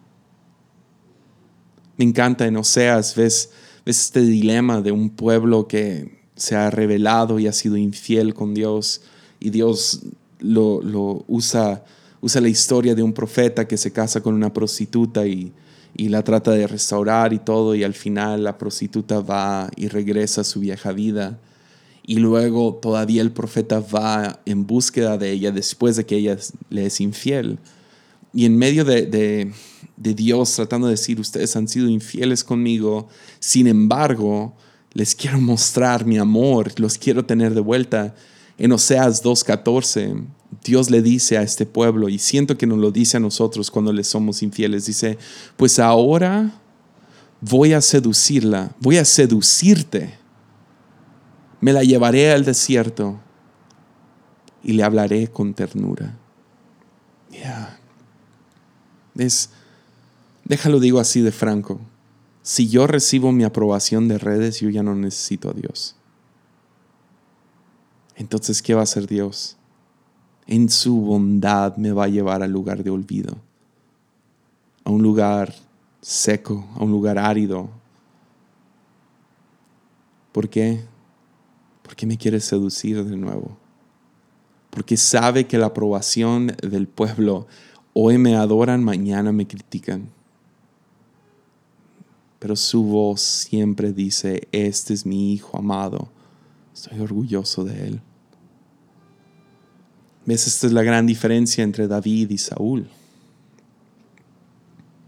Me 1.98 2.06
encanta 2.06 2.48
en 2.48 2.58
Oseas, 2.58 3.16
ves, 3.16 3.52
ves 3.86 4.00
este 4.00 4.22
dilema 4.22 4.82
de 4.82 4.92
un 4.92 5.12
pueblo 5.12 5.68
que 5.68 6.24
se 6.36 6.56
ha 6.56 6.72
revelado 6.72 7.38
y 7.38 7.46
ha 7.46 7.54
sido 7.54 7.78
infiel 7.78 8.34
con 8.34 8.56
Dios 8.56 9.02
y 9.40 9.52
Dios 9.52 10.08
lo, 10.40 10.82
lo 10.82 11.24
usa 11.28 11.84
usa 12.22 12.42
la 12.42 12.50
historia 12.50 12.96
de 12.96 13.04
un 13.04 13.14
profeta 13.14 13.68
que 13.68 13.78
se 13.78 13.92
casa 13.92 14.22
con 14.22 14.34
una 14.34 14.54
prostituta 14.54 15.26
y, 15.26 15.54
la 15.98 16.24
trata 16.24 16.52
de 16.52 16.68
restaurar 16.68 17.34
y 17.34 17.40
todo, 17.40 17.74
y 17.74 17.84
al 17.84 17.96
final 17.96 18.44
la 18.44 18.60
prostituta 18.60 19.20
va 19.20 19.72
y 19.76 19.88
regresa 19.88 20.42
a 20.42 20.44
su 20.44 20.60
vieja 20.60 20.92
vida. 20.92 21.40
Y 22.06 22.18
luego 22.18 22.76
todavía 22.76 23.24
el 23.24 23.32
profeta 23.32 23.80
va 23.80 24.40
en 24.46 24.68
búsqueda 24.68 25.18
de 25.18 25.32
ella 25.32 25.52
después 25.52 25.96
de 25.96 26.06
que 26.06 26.18
ella 26.18 26.38
le 26.70 26.86
es 26.86 27.02
infiel. 27.02 27.58
Y 28.32 28.46
en 28.46 28.58
medio 28.58 28.86
de, 28.86 29.08
de 29.08 30.14
Dios 30.14 30.54
tratando 30.54 30.86
de 30.86 30.94
decir, 30.94 31.20
ustedes 31.20 31.56
han 31.56 31.68
sido 31.68 31.90
infieles 31.90 32.44
conmigo, 32.44 33.08
sin 33.40 33.66
embargo, 33.66 34.56
les 34.94 35.16
quiero 35.16 35.40
mostrar 35.40 36.06
mi 36.06 36.20
amor, 36.20 36.80
los 36.80 37.00
quiero 37.00 37.26
tener 37.26 37.56
de 37.56 37.62
vuelta. 37.62 38.14
En 38.60 38.72
Oseas 38.72 39.24
2.14 39.24 40.26
Dios 40.64 40.90
le 40.90 41.02
dice 41.02 41.38
a 41.38 41.42
este 41.42 41.66
pueblo, 41.66 42.10
y 42.10 42.20
siento 42.20 42.58
que 42.58 42.68
nos 42.68 42.78
lo 42.78 42.92
dice 42.92 43.18
a 43.18 43.20
nosotros 43.20 43.70
cuando 43.70 43.92
le 43.92 44.04
somos 44.04 44.42
infieles, 44.44 44.86
dice, 44.86 45.18
pues 45.56 45.80
ahora 45.80 46.52
voy 47.42 47.74
a 47.74 47.82
seducirla, 47.82 48.72
voy 48.80 48.98
a 48.98 49.06
seducirte, 49.06 50.18
me 51.60 51.74
la 51.74 51.84
llevaré 51.84 52.32
al 52.32 52.46
desierto 52.46 53.20
y 54.64 54.74
le 54.74 54.84
hablaré 54.84 55.28
con 55.28 55.54
ternura. 55.54 56.18
Ya. 57.32 57.80
Es, 59.18 59.50
déjalo 60.46 60.80
digo 60.80 61.00
así 61.00 61.22
de 61.22 61.32
franco. 61.32 61.80
Si 62.42 62.70
yo 62.70 62.88
recibo 62.88 63.32
mi 63.32 63.44
aprobación 63.44 64.08
de 64.08 64.18
redes, 64.18 64.62
yo 64.62 64.70
ya 64.70 64.84
no 64.84 64.96
necesito 64.96 65.50
a 65.50 65.54
Dios. 65.54 65.96
Entonces, 68.16 68.62
¿qué 68.62 68.74
va 68.74 68.82
a 68.82 68.84
hacer 68.84 69.06
Dios? 69.06 69.57
En 70.48 70.70
su 70.70 71.02
bondad 71.02 71.76
me 71.76 71.92
va 71.92 72.06
a 72.06 72.08
llevar 72.08 72.42
al 72.42 72.52
lugar 72.52 72.84
de 72.84 72.90
olvido, 72.90 73.36
a 74.86 74.90
un 74.90 75.04
lugar 75.04 75.54
seco, 76.02 76.66
a 76.76 76.84
un 76.84 76.92
lugar 76.92 77.18
árido. 77.18 77.70
¿Por 80.32 80.48
qué? 80.48 80.86
Porque 81.84 82.06
me 82.06 82.18
quiere 82.18 82.40
seducir 82.40 83.04
de 83.04 83.18
nuevo. 83.18 83.58
Porque 84.70 84.96
sabe 84.96 85.48
que 85.48 85.58
la 85.58 85.68
aprobación 85.68 86.48
del 86.62 86.88
pueblo 86.88 87.48
hoy 87.92 88.18
me 88.18 88.36
adoran, 88.36 88.84
mañana 88.84 89.34
me 89.34 89.48
critican. 89.48 90.10
Pero 92.40 92.56
su 92.56 92.84
voz 92.84 93.22
siempre 93.22 93.92
dice, 93.92 94.48
este 94.52 94.94
es 94.94 95.06
mi 95.06 95.34
hijo 95.34 95.58
amado, 95.58 96.10
estoy 96.74 97.00
orgulloso 97.00 97.64
de 97.64 97.88
él. 97.88 98.02
¿Ves? 100.28 100.46
Esta 100.46 100.68
es 100.68 100.74
la 100.74 100.84
gran 100.84 101.08
diferencia 101.08 101.64
entre 101.64 101.88
David 101.88 102.32
y 102.32 102.38
Saúl. 102.38 102.90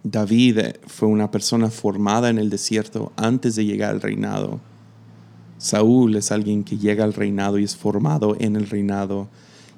David 0.02 0.60
fue 0.88 1.10
una 1.10 1.30
persona 1.30 1.70
formada 1.70 2.30
en 2.30 2.38
el 2.38 2.50
desierto 2.50 3.12
antes 3.18 3.58
de 3.58 3.66
llegar 3.66 3.92
al 3.92 4.02
reinado. 4.02 4.62
Saúl 5.58 6.16
es 6.16 6.32
alguien 6.32 6.64
que 6.64 6.78
llega 6.78 7.04
al 7.04 7.14
reinado 7.14 7.60
y 7.60 7.66
es 7.66 7.76
formado 7.76 8.38
en 8.40 8.56
el 8.56 8.70
reinado. 8.70 9.28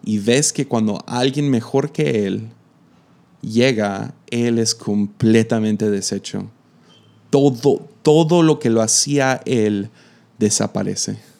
Y 0.06 0.20
ves 0.20 0.54
que 0.54 0.68
cuando 0.68 1.04
alguien 1.08 1.50
mejor 1.50 1.92
que 1.92 2.28
él 2.28 2.50
llega, 3.42 4.14
él 4.30 4.60
es 4.60 4.76
completamente 4.76 5.90
deshecho. 5.90 6.52
Todo, 7.32 7.90
todo 8.04 8.44
lo 8.44 8.60
que 8.60 8.70
lo 8.70 8.84
hacía 8.84 9.42
él 9.46 9.90
desaparece. 10.38 11.31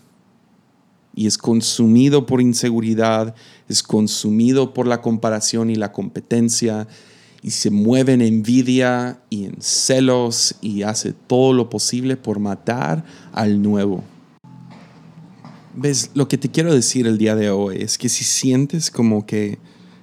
Y 1.14 1.28
es 1.28 1.38
consumido 1.38 2.26
por 2.26 2.42
inseguridad, 2.42 3.36
es 3.68 3.84
consumido 3.84 4.74
por 4.74 4.88
la 4.88 5.02
comparación 5.02 5.70
y 5.70 5.76
la 5.76 5.92
competencia, 5.92 6.88
y 7.44 7.52
se 7.52 7.72
mueve 7.72 8.14
en 8.14 8.22
envidia 8.22 9.20
y 9.30 9.46
en 9.46 9.56
celos 9.62 10.56
y 10.62 10.84
hace 10.84 11.14
todo 11.14 11.54
lo 11.54 11.70
posible 11.70 12.16
por 12.16 12.40
matar 12.40 13.04
al 13.34 13.62
nuevo. 13.62 14.04
¿Ves? 15.76 16.12
Lo 16.14 16.28
que 16.28 16.38
te 16.38 16.50
quiero 16.50 16.74
decir 16.74 17.08
el 17.08 17.18
día 17.18 17.36
de 17.36 17.50
hoy 17.50 17.78
es 17.80 17.98
que 17.98 18.10
si 18.10 18.24
sientes 18.24 18.92
como 18.92 19.26
que 19.26 19.58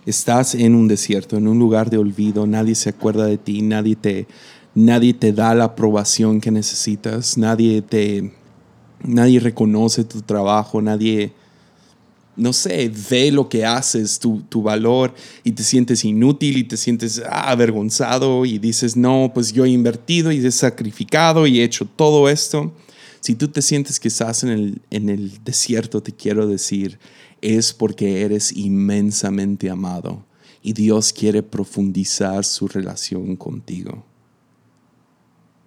estás 0.07 0.55
en 0.55 0.75
un 0.75 0.89
desierto, 0.89 1.37
en 1.37 1.47
un 1.47 1.59
lugar 1.59 1.91
de 1.91 1.99
olvido, 1.99 2.47
nadie 2.47 2.75
se 2.75 2.89
acuerda 2.89 3.27
de 3.27 3.37
ti, 3.37 3.61
nadie 3.63 3.95
te, 3.95 4.27
nadie 4.75 5.13
te 5.13 5.33
da 5.33 5.55
la 5.55 5.65
aprobación 5.65 6.41
que 6.41 6.51
necesitas, 6.51 7.37
nadie 7.37 7.83
te, 7.83 8.33
nadie 9.03 9.41
reconoce 9.41 10.05
tu 10.05 10.23
trabajo, 10.23 10.81
nadie, 10.83 11.33
no 12.37 12.53
sé, 12.53 12.93
ve 13.11 13.31
lo 13.31 13.49
que 13.49 13.65
haces, 13.65 14.19
tu, 14.19 14.43
tu 14.49 14.63
valor 14.63 15.15
y 15.45 15.53
te 15.53 15.63
sientes 15.63 16.05
inútil 16.05 16.57
y 16.57 16.65
te 16.65 16.77
sientes 16.77 17.23
ah, 17.29 17.51
avergonzado 17.51 18.45
y 18.45 18.59
dices, 18.59 18.97
no, 18.97 19.31
pues 19.35 19.53
yo 19.53 19.65
he 19.65 19.71
invertido 19.71 20.33
y 20.33 20.45
he 20.45 20.51
sacrificado 20.51 21.47
y 21.47 21.61
he 21.61 21.65
hecho 21.65 21.87
todo 21.87 22.29
esto. 22.29 22.73
Si 23.21 23.35
tú 23.35 23.49
te 23.49 23.63
sientes 23.63 23.99
que 23.99 24.09
estás 24.09 24.45
en 24.45 24.51
el, 24.51 24.83
en 24.91 25.09
el 25.09 25.43
desierto, 25.45 26.03
te 26.03 26.13
quiero 26.13 26.47
decir, 26.47 26.99
es 27.41 27.73
porque 27.73 28.23
eres 28.23 28.53
inmensamente 28.53 29.71
amado 29.71 30.25
y 30.63 30.73
Dios 30.73 31.13
quiere 31.13 31.43
profundizar 31.43 32.45
su 32.45 32.69
relación 32.69 33.37
contigo. 33.37 34.05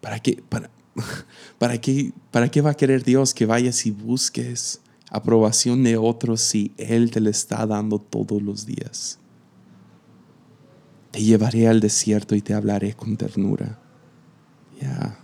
¿Para 0.01 0.19
qué, 0.19 0.41
para, 0.47 0.69
para, 1.57 1.79
qué, 1.79 2.13
¿Para 2.31 2.49
qué 2.49 2.61
va 2.61 2.71
a 2.71 2.75
querer 2.75 3.03
Dios 3.03 3.33
que 3.33 3.45
vayas 3.45 3.85
y 3.85 3.91
busques 3.91 4.81
aprobación 5.09 5.83
de 5.83 5.97
otros 5.97 6.41
si 6.41 6.71
Él 6.77 7.11
te 7.11 7.19
la 7.19 7.29
está 7.29 7.65
dando 7.65 7.99
todos 7.99 8.41
los 8.41 8.65
días? 8.65 9.19
Te 11.11 11.21
llevaré 11.21 11.67
al 11.67 11.79
desierto 11.79 12.35
y 12.35 12.41
te 12.41 12.53
hablaré 12.53 12.93
con 12.93 13.17
ternura. 13.17 13.79
Ya. 14.81 15.17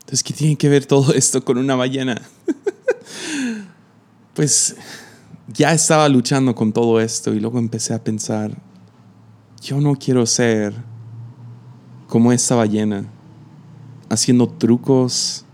Entonces, 0.00 0.22
¿qué 0.24 0.32
tiene 0.32 0.56
que 0.56 0.68
ver 0.68 0.86
todo 0.86 1.12
esto 1.14 1.44
con 1.44 1.58
una 1.58 1.76
ballena? 1.76 2.20
pues 4.34 4.74
ya 5.52 5.72
estaba 5.72 6.08
luchando 6.08 6.54
con 6.54 6.72
todo 6.72 7.00
esto 7.00 7.34
y 7.34 7.40
luego 7.40 7.58
empecé 7.58 7.92
a 7.92 8.02
pensar, 8.02 8.56
yo 9.60 9.80
no 9.80 9.94
quiero 9.96 10.24
ser 10.26 10.74
como 12.08 12.32
esta 12.32 12.54
ballena, 12.54 13.04
haciendo 14.10 14.46
trucos 14.46 15.46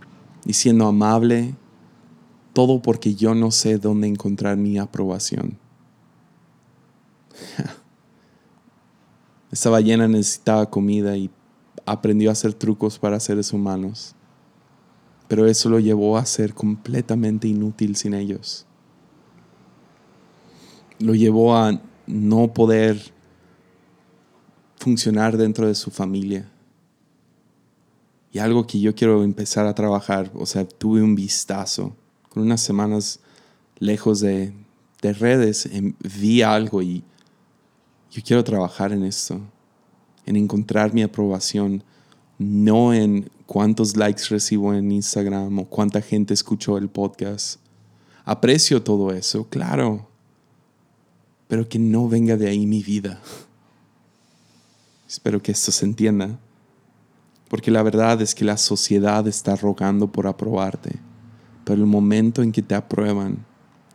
y 0.45 0.55
siendo 0.55 0.88
amable, 0.88 1.55
todo 2.53 2.83
porque 2.83 3.14
yo 3.14 3.37
no 3.37 3.53
sé 3.53 3.79
dónde 3.79 4.09
encontrar 4.09 4.57
mi 4.57 4.79
aprobación. 4.79 5.57
Esta 9.53 9.71
ballena 9.71 10.09
necesitaba 10.09 10.69
comida 10.69 11.16
y 11.16 11.31
aprendió 11.85 12.31
a 12.31 12.33
hacer 12.33 12.53
trucos 12.53 12.99
para 12.99 13.21
seres 13.21 13.53
humanos 13.53 14.16
pero 15.29 15.47
eso 15.47 15.69
lo 15.69 15.81
llevó 15.81 16.16
a 16.16 16.27
ser 16.27 16.55
completamente 16.55 17.49
inútil 17.49 17.97
sin 17.97 18.14
ellos. 18.14 18.66
Lo 20.99 21.14
llevó 21.14 21.57
a 21.57 21.81
no 22.07 22.53
poder 22.53 23.12
funcionar 24.79 25.37
dentro 25.37 25.66
de 25.66 25.75
su 25.75 25.90
familia. 25.90 26.51
Y 28.37 28.38
algo 28.38 28.66
que 28.66 28.79
yo 28.79 28.94
quiero 28.94 29.25
empezar 29.25 29.64
a 29.64 29.75
trabajar, 29.75 30.31
o 30.35 30.44
sea, 30.44 30.68
tuve 30.68 31.01
un 31.01 31.14
vistazo, 31.14 31.96
con 32.29 32.42
unas 32.42 32.61
semanas 32.61 33.20
lejos 33.79 34.20
de, 34.20 34.53
de 35.01 35.14
redes, 35.14 35.64
em, 35.64 35.94
vi 36.01 36.42
algo 36.42 36.83
y 36.83 37.03
yo 38.11 38.22
quiero 38.22 38.44
trabajar 38.44 38.92
en 38.92 39.05
esto, 39.05 39.40
en 40.27 40.37
encontrar 40.37 40.92
mi 40.92 41.03
aprobación, 41.03 41.83
no 42.37 42.92
en 42.92 43.31
cuántos 43.46 43.96
likes 43.96 44.25
recibo 44.29 44.75
en 44.75 44.92
Instagram 44.92 45.59
o 45.61 45.64
cuánta 45.64 46.03
gente 46.03 46.35
escuchó 46.35 46.77
el 46.77 46.90
podcast. 46.90 47.59
Aprecio 48.27 48.83
todo 48.83 49.12
eso, 49.12 49.49
claro, 49.49 50.11
pero 51.49 51.66
que 51.66 51.79
no 51.79 52.07
venga 52.07 52.37
de 52.37 52.49
ahí 52.49 52.66
mi 52.66 52.83
vida. 52.83 53.18
Espero 55.09 55.40
que 55.40 55.53
esto 55.53 55.72
se 55.72 55.87
entienda, 55.87 56.38
porque 57.48 57.70
la 57.70 57.82
verdad 57.82 58.20
es 58.22 58.35
que 58.35 58.44
la 58.44 58.56
sociedad 58.56 59.26
está 59.26 59.56
rogando 59.56 60.11
por 60.11 60.26
aprobarte, 60.26 60.98
pero 61.64 61.80
el 61.80 61.87
momento 61.87 62.42
en 62.42 62.52
que 62.52 62.62
te 62.62 62.74
aprueban, 62.74 63.44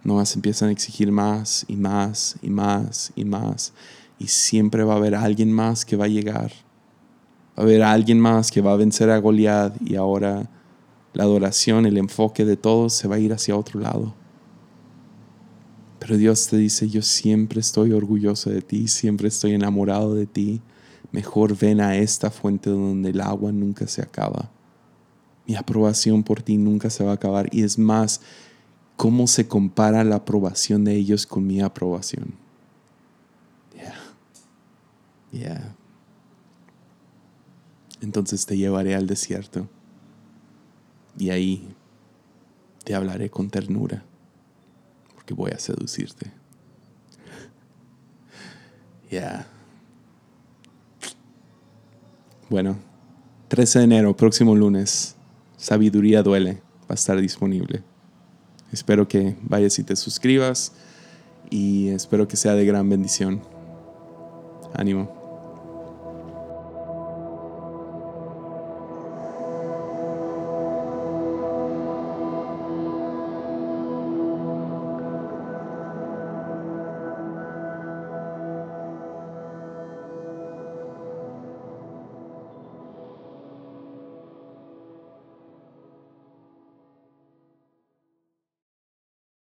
no 0.04 0.16
más 0.16 0.36
empiezan 0.36 0.70
a 0.70 0.72
exigir 0.72 1.12
más 1.12 1.66
y 1.68 1.76
más 1.76 2.36
y 2.42 2.50
más 2.50 3.12
y 3.16 3.26
más, 3.26 3.74
y 4.20 4.28
siempre 4.28 4.84
va 4.84 4.94
a 4.94 4.98
haber 4.98 5.16
alguien 5.16 5.52
más 5.52 5.86
que 5.86 5.96
va 5.96 6.06
a 6.06 6.10
llegar 6.10 6.52
Va 7.58 7.64
a 7.64 7.66
haber 7.66 7.84
alguien 7.84 8.20
más 8.20 8.50
que 8.50 8.62
va 8.62 8.72
a 8.72 8.78
vencer 8.78 9.10
a 9.10 9.18
Goliat 9.18 9.76
y 9.82 9.96
ahora 9.96 10.50
la 11.14 11.24
adoración, 11.24 11.86
el 11.86 11.98
enfoque 11.98 12.46
de 12.46 12.56
todos 12.56 12.94
se 12.94 13.10
va 13.10 13.16
a 13.16 13.20
ir 13.20 13.34
hacia 13.34 13.58
otro 13.58 13.80
lado. 13.82 14.14
Pero 16.00 16.16
Dios 16.16 16.48
te 16.48 16.56
dice, 16.56 16.88
yo 16.88 17.02
siempre 17.02 17.60
estoy 17.60 17.92
orgulloso 17.92 18.50
de 18.50 18.62
ti, 18.62 18.88
siempre 18.88 19.28
estoy 19.28 19.54
enamorado 19.54 20.16
de 20.16 20.26
ti. 20.26 20.62
Mejor 21.12 21.58
ven 21.58 21.82
a 21.82 21.98
esta 21.98 22.32
fuente 22.32 22.70
donde 22.70 23.10
el 23.10 23.22
agua 23.22 23.52
nunca 23.52 23.88
se 23.88 24.02
acaba. 24.02 24.50
Mi 25.46 25.56
aprobación 25.56 26.24
por 26.24 26.42
ti 26.42 26.58
nunca 26.58 26.90
se 26.90 27.04
va 27.04 27.12
a 27.12 27.16
acabar. 27.16 27.50
Y 27.52 27.64
es 27.64 27.78
más, 27.78 28.22
¿cómo 28.96 29.28
se 29.28 29.48
compara 29.48 30.04
la 30.04 30.18
aprobación 30.18 30.86
de 30.86 30.96
ellos 30.96 31.26
con 31.26 31.46
mi 31.46 31.62
aprobación? 31.62 32.34
Yeah. 33.74 33.96
Yeah 35.32 35.76
entonces 38.02 38.46
te 38.46 38.58
llevaré 38.58 38.96
al 38.96 39.08
desierto 39.08 39.70
y 41.18 41.30
ahí 41.30 41.76
te 42.84 42.96
hablaré 42.96 43.30
con 43.30 43.50
ternura, 43.50 44.04
porque 45.14 45.34
voy 45.34 45.52
a 45.52 45.60
seducirte. 45.60 46.32
Ya. 49.10 49.46
Bueno, 52.52 52.76
13 53.48 53.80
de 53.80 53.86
enero, 53.86 54.18
próximo 54.18 54.58
lunes, 54.58 55.16
Sabiduría 55.56 56.22
Duele, 56.22 56.56
va 56.82 56.90
a 56.90 56.94
estar 56.96 57.18
disponible. 57.22 57.82
Espero 58.74 59.08
que 59.08 59.38
vayas 59.42 59.80
y 59.80 59.86
te 59.86 59.96
suscribas 59.96 60.74
y 61.50 61.88
espero 61.88 62.28
que 62.28 62.36
sea 62.36 62.54
de 62.56 62.66
gran 62.66 62.90
bendición. 62.90 63.42
Ánimo. 64.74 65.21